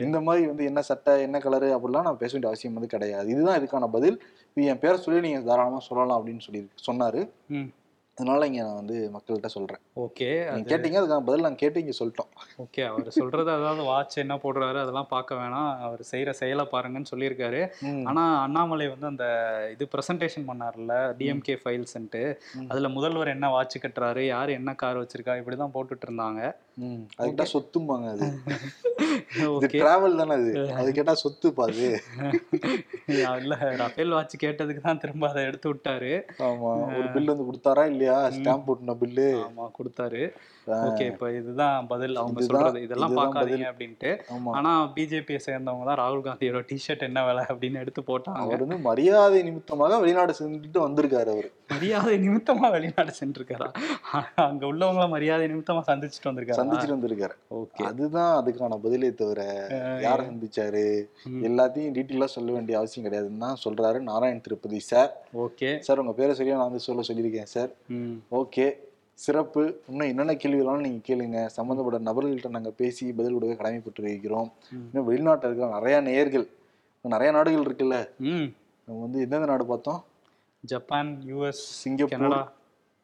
இந்த 0.04 0.22
மாதிரி 0.22 0.48
வந்து 0.48 0.66
என்ன 0.66 0.82
சட்டை 0.82 1.22
என்ன 1.22 1.38
கலரு 1.38 1.68
அப்படிலாம் 1.76 2.02
நம்ம 2.02 2.16
பேச 2.16 2.32
வேண்டிய 2.32 2.48
அவசியம் 2.48 2.74
வந்து 2.74 2.90
கிடையாது. 2.90 3.30
இதுதான் 3.30 3.60
இதுக்கான 3.62 3.88
பதில். 3.88 4.22
என் 4.54 4.80
பேரை 4.80 4.98
சொல்லி 4.98 5.20
நீங்க 5.22 5.40
தாராளமா 5.40 5.80
சொல்லலாம் 5.80 6.28
அப்படின்னு 6.28 6.40
சொல்லி 6.40 6.68
சொன்னாரு. 6.92 7.30
அதனால 8.16 8.46
இங்க 8.46 8.64
நான் 8.64 8.76
வந்து 8.76 9.12
மக்கள்கிட்ட 9.14 9.46
சொல்றேன். 9.46 9.80
ஓகே 9.96 10.28
கேட்டீங்க 10.70 10.98
அதுக்கான 11.00 11.26
பதில் 11.26 11.42
நாங்க 11.42 11.56
கேட்டு 11.56 11.80
இங்க 11.80 11.94
சொல்லிட்டோம். 12.00 12.30
ஓகே 12.58 12.88
அவர் 12.88 13.10
சொல்றது 13.10 13.52
அதாவது 13.52 13.84
வாட்ச் 13.84 14.18
என்ன 14.18 14.36
போடுறாரு 14.36 14.78
அதெல்லாம் 14.78 15.08
பார்க்க 15.10 15.36
வேணாம். 15.36 15.80
அவர் 15.80 16.00
செய்யற 16.12 16.30
செயலை 16.30 16.68
பாருங்கன்னு 16.72 17.12
சொல்லியிருக்காரு. 17.12 17.72
ம். 17.82 18.06
ஆனா 18.06 18.42
அண்ணாமலை 18.42 18.88
வந்து 18.88 19.06
அந்த 19.06 19.26
இது 19.72 19.88
பிரசன்டேஷன் 19.98 20.48
பண்ணார்ல 20.48 21.16
டிஎம்கே 21.18 21.58
ஃபைல்ஸ்ன்ட்டு. 21.64 22.24
அதுல 22.68 22.90
முதல்வர் 22.90 23.28
என்ன 23.28 23.50
வாட்ச் 23.50 23.78
கட்டுறாரு 23.78 24.20
யார் 24.26 24.50
என்ன 24.50 24.76
கார் 24.76 25.02
வச்சிருக்கா 25.02 25.36
இப்படிதான் 25.42 25.74
போட்டுட்டு 25.74 26.08
இருந்தாங்க. 26.08 26.56
ம். 26.78 27.02
அதுக்கிட்ட 27.18 27.46
சொத்தும்பாங்க 27.52 28.06
அது. 28.14 28.28
இது 29.56 29.68
டிராவல் 29.74 30.20
தானே 30.20 30.34
அது. 30.34 30.52
அது 30.80 30.90
கேட்டா 30.94 31.14
சொத்து 31.16 31.48
பாது 31.54 31.86
இல்ல 33.42 33.54
ரஃபேல் 33.82 34.14
வாட்ச் 34.14 34.36
கேட்டதுக்கு 34.44 34.82
தான் 34.82 34.98
திரும்ப 34.98 35.30
அதை 35.30 35.44
எடுத்து 35.44 35.68
விட்டாரு. 35.70 36.12
ஆமா. 36.44 36.72
ஒரு 36.98 37.08
பில் 37.14 37.32
வந்து 37.34 37.48
கொடுத்தாரா 37.50 37.84
இல்லையா? 37.86 38.18
ஸ்டாம்ப் 38.38 38.68
போட்டுன 38.68 38.96
பில்லு 39.02 39.28
ஆமா 39.44 39.66
கொடுத்தாரு. 39.78 40.24
ஓகே 40.84 41.06
இப்ப 41.12 41.32
இதுதான் 41.32 41.88
பதில். 41.88 42.16
அவங்க 42.16 42.42
சொல்றது. 42.44 42.82
இதெல்லாம் 42.82 43.18
பார்க்காதீங்க 43.18 43.68
அப்படின்ட்டு. 43.72 44.12
ஆனா 44.52 44.72
பிஜேபியை 44.96 45.40
சேர்ந்தவங்க 45.48 45.86
தான் 45.86 46.00
ராகுல் 46.02 46.26
காந்தியோட 46.28 46.62
டிஷர்ட் 46.70 47.08
என்ன 47.10 47.26
வேலை 47.26 47.44
அப்படின்னு 47.50 47.82
எடுத்து 47.82 48.04
போட்டாங்க. 48.04 48.44
அவர் 48.46 48.64
வந்து 48.66 48.80
மரியாதை 48.90 49.42
நிமித்தமாக 49.44 50.00
வெளிநாடு 50.00 50.36
சென்றுட்டு 50.40 50.80
வந்திருக்காரு 50.80 51.32
அவரு. 51.36 51.52
மரியாதை 51.74 52.16
நிமித்தமா 52.28 52.72
வெளிநாடு 52.72 53.14
சென்றிருக்காரா? 53.20 53.68
அங்க 54.36 54.66
உள்ளவங்கள 54.66 55.10
மரியாதை 55.10 55.46
நிமித்தமா 55.52 55.82
சந்திச்சுட்டு 55.88 56.30
வந்திருக்காரா? 56.30 56.60
சந்திச்சுட்டு 56.60 56.96
வந்திருக்காரு. 56.96 57.36
ஓகே. 57.60 57.84
அதுதான் 57.84 58.32
அதுக்கான 58.40 58.80
பதிலே 58.84 59.14
தவிர 59.14 59.42
யார 60.04 60.20
சந்திச்சாரு. 60.30 60.86
எல்லாத்தையும் 61.50 61.96
டீட்டெயிலா 61.98 62.30
சொல்ல 62.38 62.52
வேண்டிய 62.52 62.78
அவசியம் 62.78 63.08
கிடையாதுன்னு 63.08 63.44
தான் 63.46 63.62
சொல்றாரு 63.66 64.00
Narayan 64.00 64.42
Tirupati 64.42 64.80
sir. 64.80 65.12
Okay. 65.46 65.80
Sir 65.80 66.00
உங்க 66.00 66.12
பேரை 66.12 66.36
சரியா 66.36 66.56
நான் 66.56 66.70
வந்து 66.70 66.88
சொல்ல 66.88 67.04
சொல்லியிருக்கேன் 67.08 67.54
சார். 67.56 67.72
ஓகே. 68.32 68.68
சிறப்பு. 69.26 69.64
இன்னும் 69.90 70.08
என்னென்ன 70.08 70.34
கேள்விகளாலும் 70.34 70.86
நீங்க 70.86 71.02
கேளுங்க. 71.08 71.46
சம்பந்தப்பட்ட 71.58 72.12
நபர்கள்ட்ட 72.12 72.50
நாங்க 72.50 72.70
பேசி 72.70 73.12
பதில் 73.14 73.34
கொடுக்க 73.34 73.56
கடமைப்பட்டு 73.64 74.04
இருக்கிறோம். 74.04 74.52
இன்னும் 74.72 75.08
வெளிநாட்டில் 75.10 75.50
இருக்கிற 75.50 75.70
நிறைய 75.74 76.00
நேயர்கள் 76.02 76.48
நிறைய 77.02 77.30
நாடுகள் 77.34 77.68
இருக்குல்ல. 77.68 77.98
நம்ம 78.86 79.02
வந்து 79.02 79.20
எந்தெந்த 79.20 79.46
நாடு 79.46 79.66
பார்த்தோம்? 79.66 80.02
ஜப்பான் 80.64 81.10
யூஎஸ் 81.30 81.64
சிங்கப்பூர் 81.80 82.14
கனடா 82.16 82.42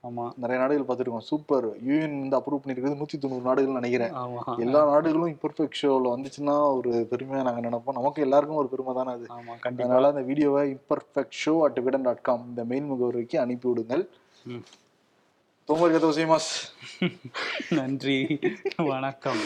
ஆமா. 0.04 0.26
நிறைய 0.41 0.58
நாடுகள் 0.62 0.86
பார்த்துருக்கோம். 0.88 1.26
சூப்பர் 1.30 1.65
யூஎன் 1.88 2.13
வந்து 2.19 2.38
அப்ரூவ் 2.38 2.62
பண்ணிருக்கிறது 2.62 3.00
நூத்தி 3.00 3.17
தொண்ணூறு 3.17 3.43
நாடுகள் 3.48 3.80
நினைக்கிறேன் 3.80 4.13
எல்லா 4.65 4.82
நாடுகளும் 4.91 5.32
இம்பர்ஃபெக்ட் 5.34 5.80
ஷோவில் 5.80 6.12
வந்துச்சுன்னா 6.13 6.56
ஒரு 6.78 6.91
பெருமையா 7.12 7.41
நாங்க 7.48 7.63
நினைப்போம். 7.67 7.98
நமக்கு 8.00 8.24
எல்லாருக்கும் 8.28 8.62
ஒரு 8.62 8.69
பெருமை 8.74 8.93
தானே 8.93 9.13
அது. 9.13 9.26
அதனால 9.74 10.12
அந்த 10.13 10.24
வீடியோவை 10.30 10.63
imperfect 10.72 11.38
show 11.41 11.54
at 11.65 11.82
Vikatan 11.88 12.06
dot 12.08 12.22
com 12.22 12.45
இந்த 12.50 12.63
மெயில் 12.65 12.89
முகவரிக்கு 12.91 13.38
அனுப்பி 13.39 13.67
விடுங்கள் 13.72 14.06
ம். 14.45 14.63
தோமர் 15.69 15.93
கதை 15.95 16.12
செய்மாஸ் 16.17 16.50
நன்றி. 17.80 18.17
வணக்கம். 18.89 19.41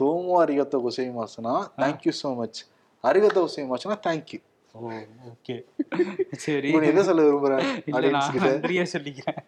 தோமோ 0.00 0.34
அரிகத்தோ 0.42 0.78
கொசைமாஸ்னா 0.84 1.52
தேங்க்யூ 1.78 2.12
ஸோ 2.16 2.30
மச் 2.36 2.58
அரிகத்தோ 3.04 3.42
கொசைமாஸ்னா 3.44 3.96
தேங்க்யூ 4.06 4.40
ஓகே 5.26 5.56
சரி. 6.36 6.70
எதை 6.86 7.02
சொல்ல 7.04 7.22
விரும்புறேன் 7.22 7.64
சொல்லிக்கிறேன். 8.92 9.38